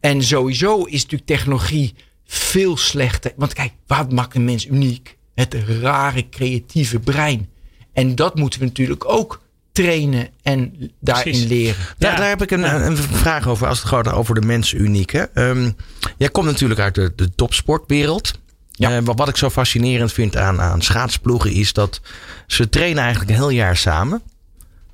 [0.00, 1.94] En sowieso is natuurlijk technologie
[2.24, 3.32] veel slechter.
[3.36, 5.16] Want kijk, wat maakt een mens uniek?
[5.34, 7.48] Het rare creatieve brein.
[7.96, 9.42] En dat moeten we natuurlijk ook
[9.72, 11.48] trainen en daarin Precies.
[11.48, 11.84] leren.
[11.98, 12.18] Daar, Ja.
[12.18, 15.10] daar heb ik een, een vraag over als het gaat over de mens uniek.
[15.10, 15.22] Hè?
[15.22, 15.70] Ehm,
[16.16, 18.32] jij komt natuurlijk uit de, de topsportwereld.
[18.70, 19.02] Ja.
[19.02, 22.00] wat, wat ik zo fascinerend vind aan, aan schaatsploegen is dat
[22.46, 24.22] ze trainen eigenlijk een heel jaar samen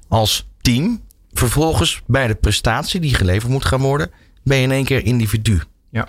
[0.09, 1.00] als team.
[1.32, 4.11] Vervolgens bij de prestatie die geleverd moet gaan worden,
[4.44, 5.61] ben je in één keer individu.
[5.90, 6.09] Ja,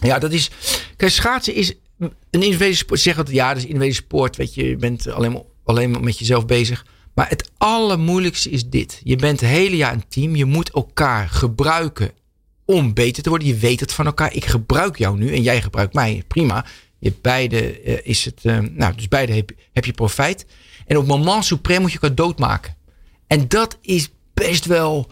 [0.00, 0.50] ja dat is.
[0.96, 3.00] Kijk, schaatsen is een individuele sport.
[3.00, 4.36] Zeg dat ja, dat is een individuele sport.
[4.36, 6.86] Weet je, je bent alleen maar, alleen maar met jezelf bezig.
[7.14, 9.00] Maar het allermoeilijkste is dit.
[9.04, 10.36] Je bent het hele jaar een team.
[10.36, 12.10] Je moet elkaar gebruiken
[12.64, 13.48] om beter te worden.
[13.48, 14.34] Je weet het van elkaar.
[14.34, 16.22] Ik gebruik jou nu en jij gebruikt mij.
[16.28, 16.64] Prima.
[16.98, 18.40] Je beide uh, is het.
[18.42, 20.46] Uh, nou, dus beide heb, heb je profijt.
[20.86, 22.76] En op moment suprem moet je elkaar doodmaken.
[23.26, 25.10] En dat is best wel.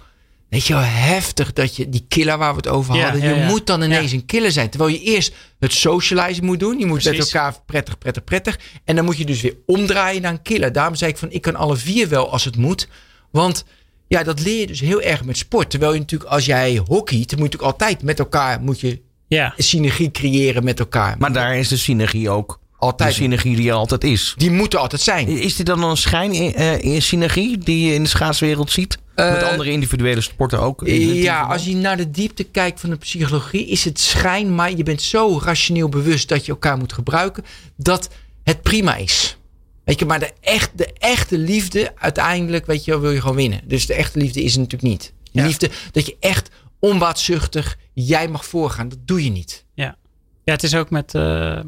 [0.57, 3.23] Weet je wel, heftig dat je die killer waar we het over hadden.
[3.23, 4.71] Ja, je moet dan ineens een killer zijn.
[4.71, 6.79] Terwijl je eerst het socializen moet doen.
[6.79, 7.19] Je moet Precies.
[7.19, 8.59] met elkaar prettig, prettig, prettig.
[8.85, 10.73] En dan moet je dus weer omdraaien naar een killer.
[10.73, 12.89] Daarom zei ik van ik kan alle vier wel als het moet.
[13.31, 13.65] Want
[14.09, 15.71] ja, dat leer je dus heel erg met sport.
[15.71, 19.55] Terwijl je natuurlijk als jij hockeyt, moet je natuurlijk altijd met elkaar moet je ja.
[19.57, 21.17] synergie creëren met elkaar.
[21.19, 23.09] Maar daar is de synergie ook altijd.
[23.09, 24.35] De synergie die er altijd is.
[24.37, 25.29] Die moet er altijd zijn.
[25.29, 28.99] Is dit dan een schijn in, uh, synergie die je in de schaatswereld ziet?
[29.17, 30.83] Uh, met andere individuele sporten ook?
[30.87, 34.83] Ja, als je naar de diepte kijkt van de psychologie, is het schijn, maar je
[34.83, 37.45] bent zo rationeel bewust dat je elkaar moet gebruiken,
[37.77, 38.09] dat
[38.43, 39.37] het prima is.
[39.85, 43.61] Weet je, maar de, echt, de echte liefde, uiteindelijk, weet je, wil je gewoon winnen.
[43.65, 45.13] Dus de echte liefde is het natuurlijk niet.
[45.33, 49.65] De liefde, dat je echt onbaatzuchtig, jij mag voorgaan, dat doe je niet.
[49.75, 49.97] Ja,
[50.45, 51.61] ja het is ook met uh,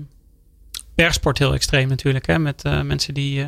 [1.03, 2.27] bergsport heel extreem natuurlijk.
[2.27, 2.39] Hè?
[2.39, 3.47] Met uh, mensen die uh,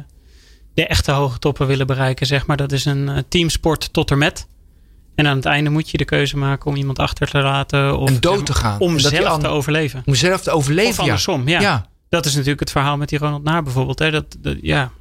[0.74, 2.56] de echte hoge toppen willen bereiken, zeg maar.
[2.56, 4.46] Dat is een teamsport tot er met.
[5.14, 7.98] En aan het einde moet je de keuze maken om iemand achter te laten.
[7.98, 8.80] Of, en dood te gaan.
[8.80, 10.02] Om zelf te overleven.
[10.06, 11.60] Om zelf te overleven, of andersom, ja.
[11.60, 13.98] ja dat is natuurlijk het verhaal met die Ronald Naar bijvoorbeeld.
[13.98, 14.10] Hè?
[14.10, 14.92] Dat, dat, ja,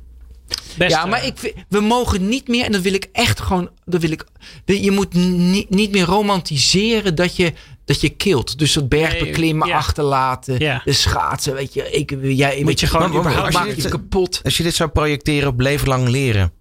[0.78, 4.02] Best, ja, maar ik, we mogen niet meer, en dat wil ik echt gewoon, dat
[4.02, 4.26] wil ik,
[4.66, 7.54] je moet niet, niet meer romantiseren dat je,
[7.90, 8.60] dat je kilt.
[8.60, 10.82] Dus het bergbeklimmen nee, achterlaten, ja.
[10.86, 11.92] de schaatsen, weet je.
[11.92, 14.42] Ik, jij, moet je, je gewoon überhaupt maak je kapot.
[14.44, 16.52] Als je dit zou projecteren op leven lang leren,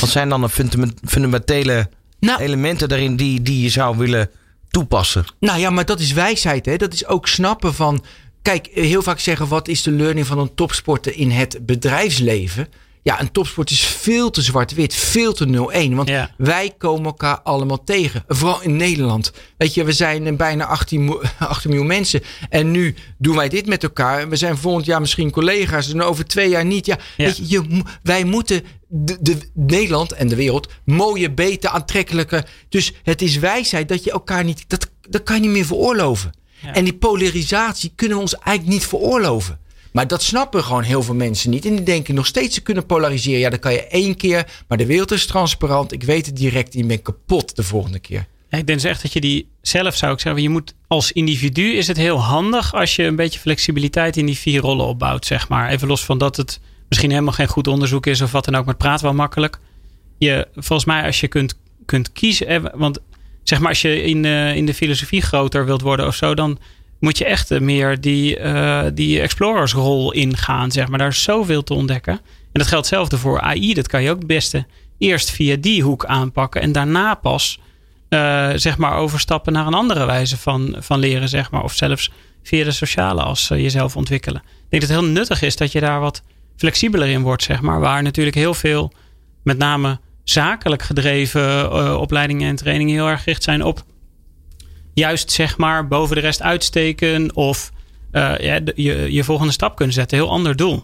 [0.00, 0.48] wat zijn dan de
[1.04, 1.90] fundamentele
[2.20, 4.30] nou, elementen daarin die, die je zou willen
[4.70, 5.24] toepassen?
[5.40, 6.76] Nou ja, maar dat is wijsheid, hè.
[6.76, 8.04] Dat is ook snappen van
[8.42, 12.68] Kijk, eh, heel vaak zeggen wat is de learning van een topsporter in het bedrijfsleven?
[13.08, 15.46] Ja, een topsport is veel te zwart-wit, veel te
[15.90, 15.94] 0-1.
[15.94, 18.24] Want wij komen elkaar allemaal tegen.
[18.26, 19.32] Vooral in Nederland.
[19.56, 22.22] Weet je, we zijn bijna 18, 18 miljoen mensen.
[22.48, 24.28] En nu doen wij dit met elkaar.
[24.28, 25.92] We zijn volgend jaar misschien collega's.
[25.92, 26.86] En over twee jaar niet.
[26.86, 32.48] Ja, Weet je, je, wij moeten de, de, Nederland en de wereld mooie, beter, aantrekkelijker.
[32.68, 34.64] Dus het is wijsheid dat je elkaar niet.
[34.66, 36.32] Dat, dat kan je niet meer veroorloven.
[36.72, 39.58] En die polarisatie kunnen we ons eigenlijk niet veroorloven.
[39.92, 41.64] Maar dat snappen gewoon heel veel mensen niet.
[41.64, 43.40] En die denken nog steeds ze kunnen polariseren.
[43.40, 44.46] Ja, dat kan je één keer.
[44.68, 45.92] Maar de wereld is transparant.
[45.92, 46.74] Ik weet het direct.
[46.74, 48.26] Je bent kapot de volgende keer.
[48.50, 50.42] ik denk dus echt dat je die zelf zou ik zeggen.
[50.42, 54.38] Je moet als individu is het heel handig als je een beetje flexibiliteit in die
[54.38, 55.26] vier rollen opbouwt.
[55.26, 55.68] Zeg maar.
[55.70, 58.64] Even los van dat het misschien helemaal geen goed onderzoek is of wat dan ook.
[58.64, 59.58] Maar het praat wel makkelijk.
[60.18, 62.70] Je, volgens mij als je kunt, kunt kiezen.
[62.78, 62.98] Want
[63.42, 66.58] zeg maar, als je in, uh, in de filosofie groter wilt worden of zo, dan
[66.98, 70.70] moet je echt meer die, uh, die explorersrol ingaan.
[70.70, 70.98] Zeg maar.
[70.98, 72.12] Daar is zoveel te ontdekken.
[72.12, 72.20] En
[72.52, 73.74] dat geldt hetzelfde voor AI.
[73.74, 74.66] Dat kan je ook het beste
[74.98, 76.60] eerst via die hoek aanpakken.
[76.60, 77.60] En daarna pas
[78.08, 81.28] uh, zeg maar overstappen naar een andere wijze van, van leren.
[81.28, 81.62] Zeg maar.
[81.62, 82.10] Of zelfs
[82.42, 84.42] via de sociale as jezelf ontwikkelen.
[84.44, 86.22] Ik denk dat het heel nuttig is dat je daar wat
[86.56, 87.42] flexibeler in wordt.
[87.42, 87.80] Zeg maar.
[87.80, 88.92] Waar natuurlijk heel veel,
[89.42, 93.84] met name zakelijk gedreven opleidingen en trainingen heel erg gericht zijn op
[94.98, 97.72] juist zeg maar boven de rest uitsteken of
[98.12, 100.18] uh, ja, je, je volgende stap kunnen zetten.
[100.18, 100.82] Heel ander doel.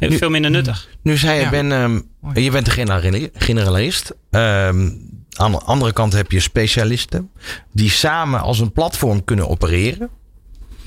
[0.00, 0.88] Nu, veel minder nuttig.
[1.02, 4.14] Nu zei je, ben, um, je bent een generalist.
[4.30, 7.30] Um, aan de andere kant heb je specialisten
[7.72, 10.08] die samen als een platform kunnen opereren.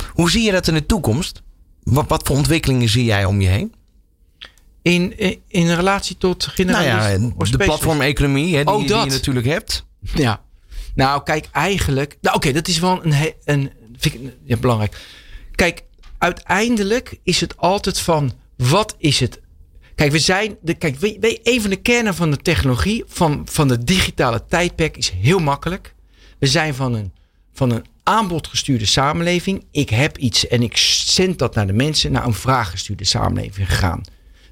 [0.08, 1.42] Hoe zie je dat in de toekomst?
[1.84, 3.74] Wat, wat voor ontwikkelingen zie jij om je heen?
[4.82, 7.22] In, in, relatie tot generalisten?
[7.22, 9.86] Nou ja, de platformeconomie hè, die, oh, die, je natuurlijk hebt.
[10.14, 10.42] Ja.
[10.98, 12.18] Nou, kijk, eigenlijk...
[12.22, 13.34] Nou, oké, dat is wel een...
[13.46, 14.98] een belangrijk.
[15.56, 15.84] Kijk,
[16.18, 18.34] uiteindelijk is het altijd van...
[18.56, 19.40] Wat is het...
[19.96, 20.58] Kijk, we zijn...
[20.62, 23.04] De, kijk, we, een van de kernen van de technologie...
[23.08, 25.94] Van, van de digitale tijdperk is heel makkelijk.
[26.40, 27.12] We zijn van een,
[27.54, 29.66] van een aanbodgestuurde samenleving.
[29.72, 32.12] Ik heb iets en ik zend dat naar de mensen...
[32.12, 34.04] naar een vraaggestuurde samenleving gegaan.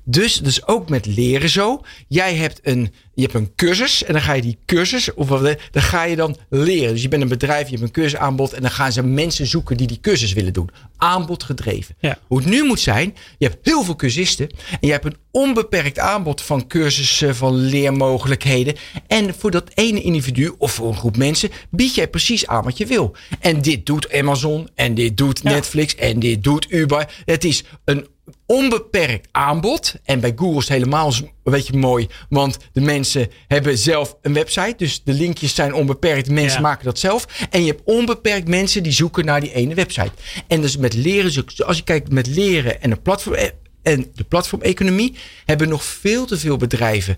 [0.07, 1.81] Dus, dus ook met leren zo.
[2.07, 5.41] Jij hebt een, je hebt een cursus en dan ga je die cursus, of wat,
[5.71, 6.93] dan ga je dan leren.
[6.93, 9.77] Dus je bent een bedrijf, je hebt een cursusaanbod en dan gaan ze mensen zoeken
[9.77, 10.69] die die cursus willen doen.
[10.97, 11.95] Aanbod gedreven.
[11.99, 12.17] Ja.
[12.27, 15.99] Hoe het nu moet zijn, je hebt heel veel cursisten en je hebt een onbeperkt
[15.99, 18.75] aanbod van cursussen, van leermogelijkheden.
[19.07, 22.77] En voor dat ene individu of voor een groep mensen bied jij precies aan wat
[22.77, 23.15] je wil.
[23.39, 25.49] En dit doet Amazon en dit doet Ja.
[25.49, 27.13] Netflix en dit doet Uber.
[27.25, 28.07] Het is een
[28.45, 29.95] onbeperkt aanbod.
[30.03, 32.07] En bij Google is het helemaal een beetje mooi.
[32.29, 34.73] Want de mensen hebben zelf een website.
[34.77, 36.29] Dus de linkjes zijn onbeperkt.
[36.29, 36.67] Mensen Ja.
[36.67, 37.25] maken dat zelf.
[37.49, 40.11] En je hebt onbeperkt mensen die zoeken naar die ene website.
[40.47, 43.35] En dus met leren, als je kijkt met leren en de platform
[43.83, 45.15] en de platformeconomie,
[45.45, 47.17] hebben nog veel te veel bedrijven.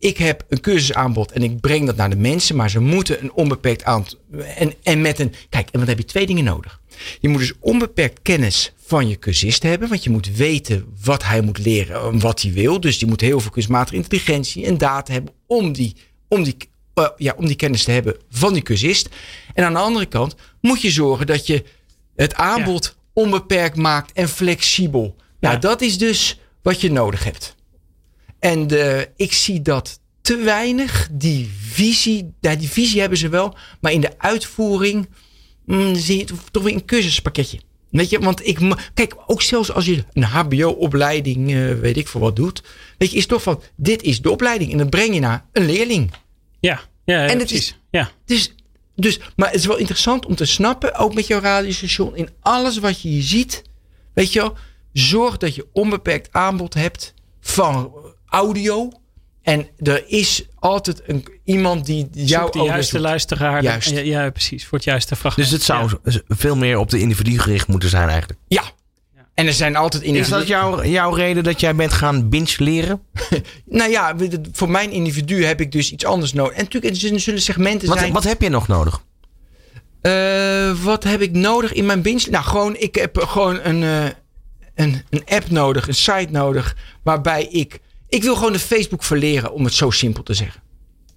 [0.00, 3.32] Ik heb een cursusaanbod en ik breng dat naar de mensen, maar ze moeten een
[3.32, 4.18] onbeperkt aantal.
[4.56, 5.34] En, en met een.
[5.48, 6.80] Kijk, en dan heb je twee dingen nodig.
[7.20, 11.40] Je moet dus onbeperkt kennis van je cursist hebben, want je moet weten wat hij
[11.40, 12.80] moet leren en wat hij wil.
[12.80, 15.96] Dus die moet heel veel kunstmatige intelligentie en data hebben om die,
[16.28, 16.56] om die,
[16.94, 19.08] eh, ja, om die kennis te hebben van die cursist.
[19.54, 21.64] En aan de andere kant moet je zorgen dat je
[22.16, 25.16] het aanbod onbeperkt maakt en flexibel.
[25.40, 25.60] Nou, Ja.
[25.60, 27.54] dat is dus wat je nodig hebt.
[28.40, 31.08] En de, ik zie dat te weinig.
[31.12, 33.56] Die visie, ja, die visie hebben ze wel.
[33.80, 35.08] Maar in de uitvoering
[35.66, 37.58] mm, zie je het toch weer een cursuspakketje.
[37.90, 38.58] Weet je, want ik,
[38.94, 42.62] kijk, ook zelfs als je een HBO-opleiding, eh, weet ik voor wat doet.
[42.98, 44.72] Weet je, is toch van, dit is de opleiding.
[44.72, 46.10] En dan breng je naar een leerling.
[46.60, 47.68] Ja, ja, ja En het precies.
[47.68, 48.10] is- ja.
[48.24, 48.54] Dus,
[48.96, 52.78] dus, maar het is wel interessant om te snappen, ook met jouw radiostation, in alles
[52.78, 53.62] wat je hier ziet,
[54.14, 54.56] weet je wel,
[54.92, 57.92] zorg dat je onbeperkt aanbod hebt van
[58.30, 58.88] audio.
[59.42, 63.02] En er is altijd een, iemand die jouw de juiste zoekt.
[63.08, 63.62] luisteraar.
[63.62, 63.90] Juist.
[63.90, 64.66] Ja, ja, precies.
[64.66, 65.48] Voor het juiste fragment.
[65.48, 66.20] Dus het zou Ja.
[66.28, 68.40] veel meer op de individu gericht moeten zijn eigenlijk.
[68.48, 68.62] Ja.
[69.34, 70.38] En er zijn altijd Is individuen.
[70.38, 73.02] dat jouw, jouw reden dat jij bent gaan binge leren?
[73.64, 74.14] Nou ja,
[74.52, 76.52] voor mijn individu heb ik dus iets anders nodig.
[76.56, 78.12] En natuurlijk er zullen segmenten Wat, zijn.
[78.12, 79.02] wat heb je nog nodig?
[80.00, 82.26] Eh, wat heb ik nodig in mijn binge?
[82.30, 84.04] Nou, gewoon, ik heb gewoon een, eh,
[84.74, 87.80] een, een app nodig, een site nodig, waarbij ik.
[88.10, 90.62] Ik wil gewoon de Facebook verleren, om het zo simpel te zeggen.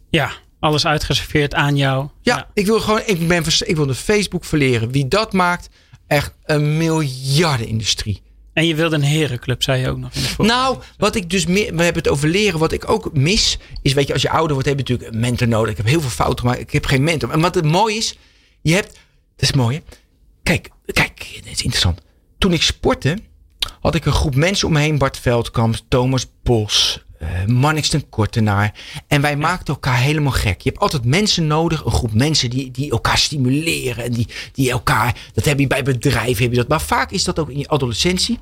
[0.09, 2.07] Ja, alles uitgeserveerd aan jou.
[2.21, 3.01] Ja, ik wil gewoon.
[3.05, 4.91] Ik, ben, ik wil de Facebook verleren.
[4.91, 5.69] Wie dat maakt,
[6.07, 8.21] echt een miljardenindustrie.
[8.53, 10.45] En je wilde een herenclub, zei je ook nog in.
[10.45, 12.59] Nou, wat ik dus meer, we hebben het over leren.
[12.59, 15.19] Wat ik ook mis, is weet je, als je ouder wordt, heb je natuurlijk een
[15.19, 15.71] mentor nodig.
[15.71, 16.61] Ik heb heel veel fouten gemaakt.
[16.61, 17.31] Ik heb geen mentor.
[17.31, 18.17] En wat het mooi is,
[18.61, 18.99] je hebt,
[19.35, 19.83] dat is mooi hè.
[20.43, 22.01] Kijk, kijk, dit is interessant.
[22.37, 23.17] Toen ik sportte,
[23.81, 24.97] had ik een groep mensen om me.
[24.97, 27.03] Bart Veldkamp, Thomas Bos,
[27.47, 28.73] Mannix ten Kortenaar.
[29.07, 30.61] En wij maakten elkaar helemaal gek.
[30.61, 34.03] Je hebt altijd mensen nodig, een groep mensen die, die elkaar stimuleren.
[34.03, 36.67] En die, die elkaar, dat heb je bij bedrijven, heb je dat.
[36.67, 38.39] Maar vaak is dat ook in je adolescentie.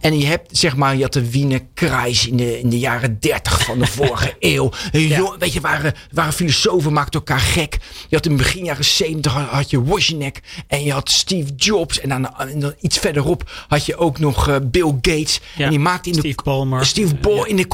[0.00, 3.16] En je hebt, zeg maar, je had de Wiener Kreis in de, in de jaren
[3.20, 4.70] 30 van de vorige eeuw.
[4.92, 7.78] Jong- weet je, waren, waren filosofen, maakten elkaar gek.
[8.08, 12.00] Je had in begin jaren 70 had, je Wozniak en je had Steve Jobs.
[12.00, 15.40] En dan, en dan iets verderop had je ook nog eh, Bill Gates.
[15.56, 16.86] Ja, en die maakte in de Steve Ballmer.
[16.86, 17.66] Steve Ball in de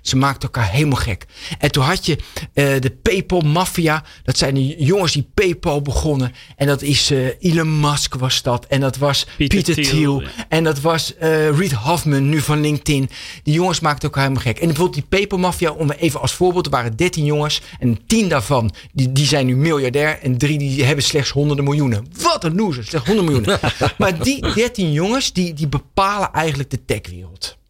[0.00, 1.26] Ze maakten elkaar helemaal gek.
[1.58, 2.18] En toen had je
[2.52, 4.04] eh, de PayPal Mafia.
[4.24, 6.32] Dat zijn de jongens die PayPal begonnen.
[6.56, 8.66] En dat is eh, Elon Musk was dat.
[8.66, 10.22] En dat was Peter Peter, Thiel.
[10.48, 13.10] En dat was eh Reed Hoffman, nu van LinkedIn.
[13.42, 14.58] Die jongens maakten elkaar helemaal gek.
[14.58, 16.66] En bijvoorbeeld die PayPal Mafia, om even als voorbeeld.
[16.66, 17.60] Er waren 13 jongens.
[17.78, 20.18] En 10 daarvan, die, die zijn nu miljardair.
[20.22, 22.06] En drie die hebben slechts honderden miljoenen.
[22.22, 23.60] Wat een loser, slechts honderden miljoenen.
[23.98, 27.60] maar die 13 jongens, die, die bepalen eigenlijk de techwereld.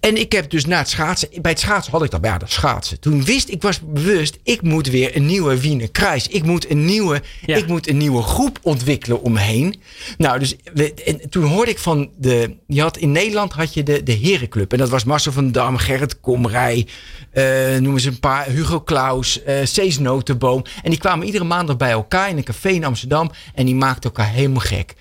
[0.00, 2.50] En ik heb dus na het schaatsen, bij het schaatsen had ik dat, ja, dat
[2.50, 3.00] schaatsen.
[3.00, 6.28] Toen wist ik, was bewust, ik moet weer een nieuwe Wiener Kruis.
[6.28, 7.56] Ik moet een nieuwe, Ja.
[7.56, 9.80] ik moet een nieuwe groep ontwikkelen om me heen.
[10.18, 13.82] Nou, dus we, en toen hoorde ik van de, je had in Nederland had je
[13.82, 14.72] de, de Herenclub.
[14.72, 16.86] En dat was Marcel van Dam, Gerrit Komrij,
[17.30, 20.62] eh noemen ze een paar, Hugo Claus, eh Cees Notenboom.
[20.82, 23.30] En die kwamen iedere maandag bij elkaar in een café in Amsterdam.
[23.54, 24.94] En die maakten elkaar helemaal gek.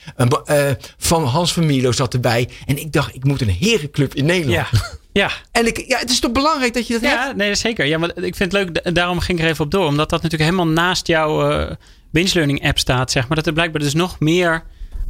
[0.46, 2.50] Eh, van Hans van Milo zat erbij.
[2.66, 4.68] En ik dacht, ik moet een Herenclub in Nederland.
[4.71, 4.71] Ja,
[5.22, 5.32] ja.
[5.52, 7.14] En ik, ja, het is toch belangrijk dat je dat hebt?
[7.24, 7.86] Ja, nee, zeker.
[7.86, 9.86] Ja, maar ik vind het leuk, da- daarom ging ik er even op door.
[9.86, 11.76] Omdat dat natuurlijk helemaal naast jouw eh
[12.12, 13.38] binge learning app staat, zeg maar.
[13.38, 14.64] Dat er blijkbaar dus nog meer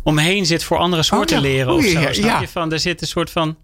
[0.04, 1.50] omheen zit voor andere soorten Oh ja.
[1.50, 2.00] leren of zo.
[2.00, 2.40] ja, Snap ja.
[2.42, 2.48] je?
[2.48, 3.58] Van, er zit een soort van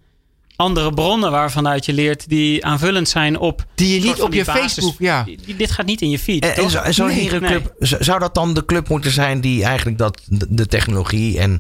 [0.56, 3.66] andere bronnen waarvanuit je leert die aanvullend zijn op...
[3.76, 5.26] Die je niet op je Facebook, ja.
[5.58, 8.66] Dit gaat niet in je feed, En, zo'n Nee, herenclub, z- zou dat dan de
[8.66, 11.60] club moeten zijn die eigenlijk dat, de, technologie en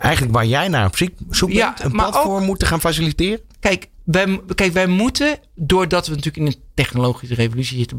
[0.00, 0.96] eigenlijk waar jij naar op
[1.30, 3.40] zoek Ja, bent, een platform moeten gaan faciliteren?
[3.60, 7.98] Kijk wij, kijk, wij moeten, doordat we natuurlijk in een technologische revolutie zitten.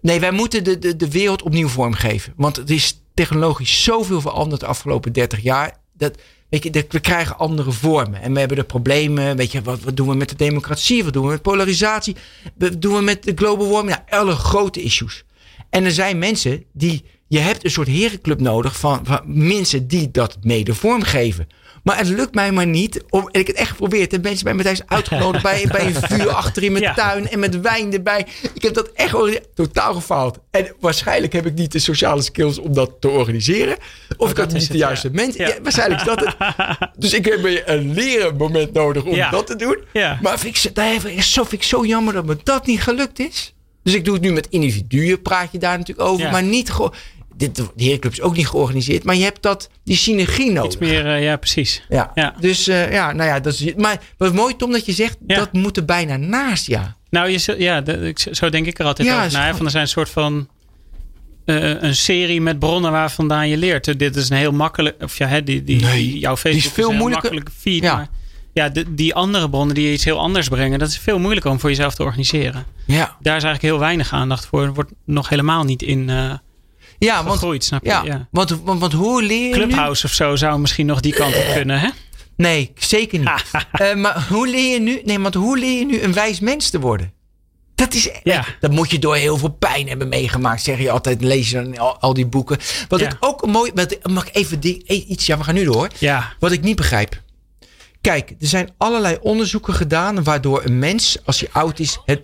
[0.00, 2.32] Nee, wij moeten de, de, de wereld opnieuw vormgeven.
[2.36, 5.76] Want het is technologisch zoveel veranderd de afgelopen 30 jaar.
[5.92, 6.18] dat,
[6.48, 8.22] weet je, dat, we krijgen andere vormen.
[8.22, 9.36] En we hebben de problemen.
[9.36, 11.04] Weet je, wat, wat doen we met de democratie?
[11.04, 12.16] Wat doen we met polarisatie?
[12.58, 13.96] Wat doen we met de global warming?
[13.96, 15.24] Ja, alle grote issues.
[15.70, 17.04] En er zijn mensen die.
[17.28, 21.46] Je hebt een soort herenclub nodig van, van mensen die dat mede vormgeven.
[21.82, 23.02] Maar het lukt mij maar niet.
[23.10, 24.12] Om, en ik heb het echt geprobeerd.
[24.12, 26.94] En mensen bij me thuis uitgenodigd bij, bij een vuur achter in mijn Ja.
[26.94, 27.28] tuin.
[27.28, 28.26] En met wijn erbij.
[28.54, 29.14] Ik heb dat echt
[29.54, 30.38] totaal gefaald.
[30.50, 33.76] En waarschijnlijk heb ik niet de sociale skills om dat te organiseren.
[34.16, 35.14] Of ik dat had niet de juiste ja.
[35.14, 35.46] mensen.
[35.46, 35.54] Ja.
[35.62, 36.36] Waarschijnlijk is dat het.
[37.02, 39.78] Dus ik heb een leren moment nodig om dat te doen.
[40.22, 43.18] Maar vind ik, zo- daar ik- vind ik zo jammer dat me dat niet gelukt
[43.18, 43.54] is.
[43.82, 46.24] Dus ik doe het nu met individuen, praat je daar natuurlijk over.
[46.24, 46.30] Ja.
[46.30, 46.92] Maar niet gewoon.
[47.50, 47.56] Dit,
[48.00, 49.04] de is ook niet georganiseerd.
[49.04, 50.64] Maar je hebt dat, die synergie nodig.
[50.72, 51.82] Iets meer, eh, ja, precies.
[51.88, 52.10] Ja.
[52.14, 52.34] Ja.
[52.40, 53.74] Dus eh, ja, nou ja, dat is.
[53.74, 55.36] Maar wat mooi, Tom, dat je zegt Ja.
[55.36, 56.96] dat moet er bijna naast, ja.
[57.10, 59.26] Nou, je, ja, de- zo denk ik er altijd Ja, over.
[59.50, 60.48] is van, er zijn een soort van
[61.44, 63.98] eh, een serie met bronnen waar vandaan je leert.
[63.98, 66.74] Dit is een heel makkelijk, of ja, hè, die, die, Nee, jouw Facebook die is
[66.74, 67.30] veel een heel moeilijker.
[67.32, 67.82] makkelijke feed.
[67.82, 67.94] Ja.
[67.96, 68.08] Maar
[68.52, 71.60] ja, de- die andere bronnen die iets heel anders brengen, dat is veel moeilijker om
[71.60, 72.64] voor jezelf te organiseren.
[72.86, 74.62] Ja, Daar is eigenlijk heel weinig aandacht voor.
[74.62, 76.32] Er wordt nog helemaal niet in eh
[77.06, 77.88] ja want, gegroeid, snap je?
[77.88, 78.28] ja, Ja.
[78.30, 79.62] Want, want, want hoe leer je nu?
[79.66, 81.88] Clubhouse of zo zou misschien nog die kant op kunnen, hè?
[82.36, 83.30] Nee, zeker niet.
[83.72, 85.00] Eh, maar hoe leer je nu?
[85.04, 87.12] Nee, want hoe leer je nu een wijs mens te worden?
[87.74, 88.10] Dat is.
[88.22, 88.44] Ja.
[88.60, 91.22] Dat moet je door heel veel pijn hebben meegemaakt, zeg je altijd.
[91.22, 92.58] Lees je dan al, al die boeken.
[92.88, 93.06] Wat Ja.
[93.10, 93.70] ik ook mooi.
[93.74, 95.26] Wat, mag ik even die, eh, iets?
[95.26, 95.88] Ja, we gaan nu door.
[95.98, 97.20] Ja, Wat ik niet begrijp.
[98.00, 102.20] Kijk, er zijn allerlei onderzoeken gedaan waardoor een mens, als hij oud is, het.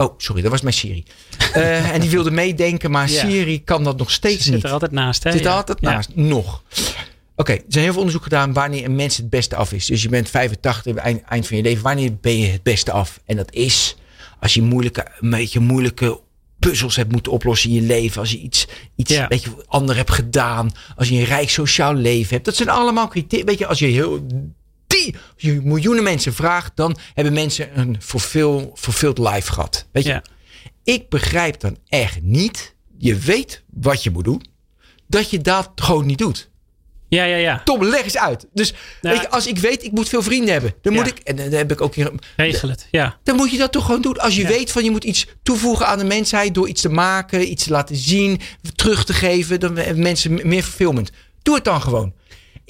[0.00, 1.04] Oh, sorry, dat was mijn Siri.
[1.52, 3.20] Eh, en die wilde meedenken, maar Ja.
[3.28, 4.64] Siri kan dat nog ze steeds zit niet.
[4.64, 5.30] er altijd naast, hè?
[5.32, 5.56] Zit er Ja.
[5.56, 5.90] altijd Ja.
[5.92, 6.10] naast.
[6.14, 6.62] Nog.
[7.36, 9.86] Oké, er zijn heel veel onderzoek gedaan wanneer een mens het beste af is.
[9.86, 11.82] Dus je bent 85, eind, eind van je leven.
[11.82, 13.20] Wanneer ben je het beste af?
[13.26, 13.96] En dat is
[14.40, 16.20] als je moeilijke, een beetje moeilijke
[16.58, 18.20] puzzels hebt moeten oplossen in je leven.
[18.20, 19.22] Als je iets, iets Ja.
[19.22, 20.70] een beetje ander hebt gedaan.
[20.96, 22.44] Als je een rijk sociaal leven hebt.
[22.44, 23.44] Dat zijn allemaal criteria.
[23.44, 24.26] Weet je, als je heel
[25.06, 29.86] als je miljoenen mensen vraagt, dan hebben mensen een fulfill, fulfilled life gehad.
[29.92, 30.22] Weet je, Ja.
[30.84, 32.74] ik begrijp dan echt niet.
[32.98, 34.42] Je weet wat je moet doen.
[35.06, 36.48] Dat je dat gewoon niet doet.
[37.08, 37.60] ja, ja, ja.
[37.64, 38.46] Tom, leg eens uit.
[38.52, 40.74] Dus Nou, weet je, als ik weet, ik moet veel vrienden hebben.
[40.82, 41.10] Dan moet Ja.
[41.12, 42.12] ik, en dan heb ik ook hier.
[42.36, 42.86] Regel het.
[42.90, 43.18] Ja.
[43.22, 44.16] Dan moet je dat toch gewoon doen.
[44.18, 44.48] Als je Ja.
[44.48, 46.54] weet van je moet iets toevoegen aan de mensheid.
[46.54, 48.40] Door iets te maken, iets te laten zien,
[48.74, 49.60] terug te geven.
[49.60, 51.10] Dan hebben mensen meer fulfillment.
[51.42, 52.14] Doe het dan gewoon.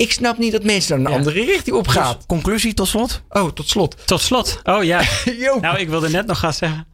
[0.00, 1.16] Ik snap niet dat mensen dan een Ja.
[1.18, 2.16] andere richting op gaan.
[2.26, 3.22] Conclusie tot slot?
[3.28, 4.06] Oh, tot slot.
[4.06, 4.60] Tot slot.
[4.64, 5.02] Oh ja.
[5.60, 6.86] Nou, ik wilde net nog gaan zeggen.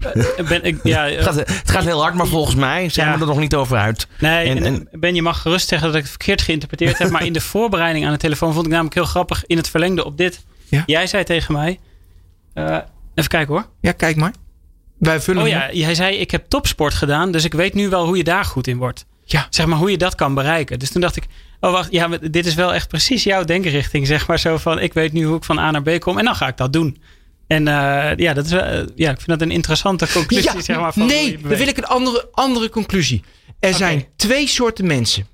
[0.00, 3.14] Eh, Ben, ik, ja, Het gaat, het gaat heel hard, maar volgens mij zijn Ja.
[3.14, 4.06] we er nog niet over uit.
[4.18, 7.10] Nee, En- en, en- Ben, je mag gerust zeggen dat ik het verkeerd geïnterpreteerd heb.
[7.10, 10.04] Maar in de voorbereiding aan de telefoon vond ik namelijk heel grappig in het verlengde
[10.04, 10.44] op dit.
[10.68, 10.82] Ja.
[10.86, 11.78] Jij zei tegen mij.
[12.54, 12.78] eh,
[13.14, 13.66] even kijken hoor.
[13.80, 14.32] Ja, kijk maar.
[14.98, 15.72] Wij vullen Oh ja, op.
[15.72, 17.30] jij zei: Ik heb topsport gedaan.
[17.32, 19.04] Dus ik weet nu wel hoe je daar goed in wordt.
[19.24, 19.46] Ja.
[19.50, 20.78] Zeg maar hoe je dat kan bereiken.
[20.78, 21.24] Dus toen dacht ik:
[21.64, 24.06] Oh wacht, ja, maar dit is wel echt precies jouw denkrichting.
[24.06, 26.18] Zeg maar zo van: Ik weet nu hoe ik van A naar B kom.
[26.18, 27.02] En dan ga ik dat doen.
[27.46, 30.62] En eh, ja, dat is, wel, eh, ja, ik vind dat een interessante conclusie.
[30.62, 33.22] zeg maar, van nee, dan wil ik een andere, andere conclusie.
[33.60, 35.26] Er zijn twee soorten mensen.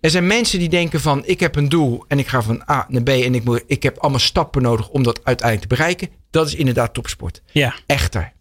[0.00, 2.86] Er zijn mensen die denken van ik heb een doel en ik ga van A
[2.88, 6.08] naar B en ik, moet, ik heb allemaal stappen nodig om dat uiteindelijk te bereiken.
[6.30, 7.42] Dat is inderdaad topsport.
[7.52, 8.32] Ja, Echter,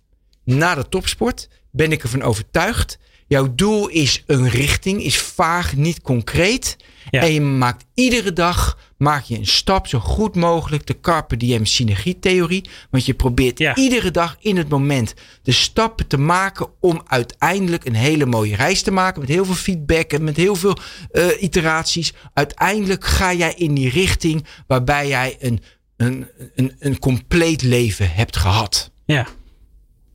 [0.44, 2.98] na de topsport ben ik ervan overtuigd.
[3.28, 6.76] Jouw doel is een richting, is vaag, niet concreet.
[7.10, 7.22] Ja.
[7.22, 10.88] En je maakt iedere dag maak je een stap zo goed mogelijk.
[10.88, 12.70] De Carpe Diem synergietheorie.
[12.90, 13.76] Want je probeert Ja.
[13.76, 18.82] iedere dag in het moment de stappen te maken om uiteindelijk een hele mooie reis
[18.82, 19.20] te maken.
[19.20, 20.78] Met heel veel feedback en met heel veel
[21.12, 22.14] eh, iteraties.
[22.34, 25.62] Uiteindelijk ga jij in die richting waarbij jij een,
[25.98, 28.92] een, een, een compleet leven hebt gehad.
[29.06, 29.28] ja.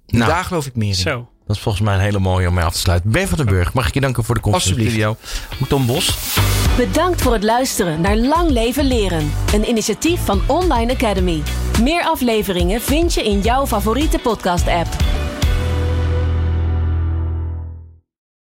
[0.07, 0.31] Nou.
[0.31, 0.95] Daar geloof ik meer in.
[0.95, 1.31] Zo.
[1.47, 3.11] Dat is volgens mij een hele mooie om mee af te sluiten.
[3.11, 5.17] Ben van den Burg, mag ik je danken voor de komst in de studio.
[5.69, 6.19] Tom Bos.
[6.77, 9.33] Bedankt voor het luisteren naar Lang Leven Leren.
[9.55, 11.43] Een initiatief van Online Academy.
[11.83, 14.89] Meer afleveringen vind je in jouw favoriete podcast-app.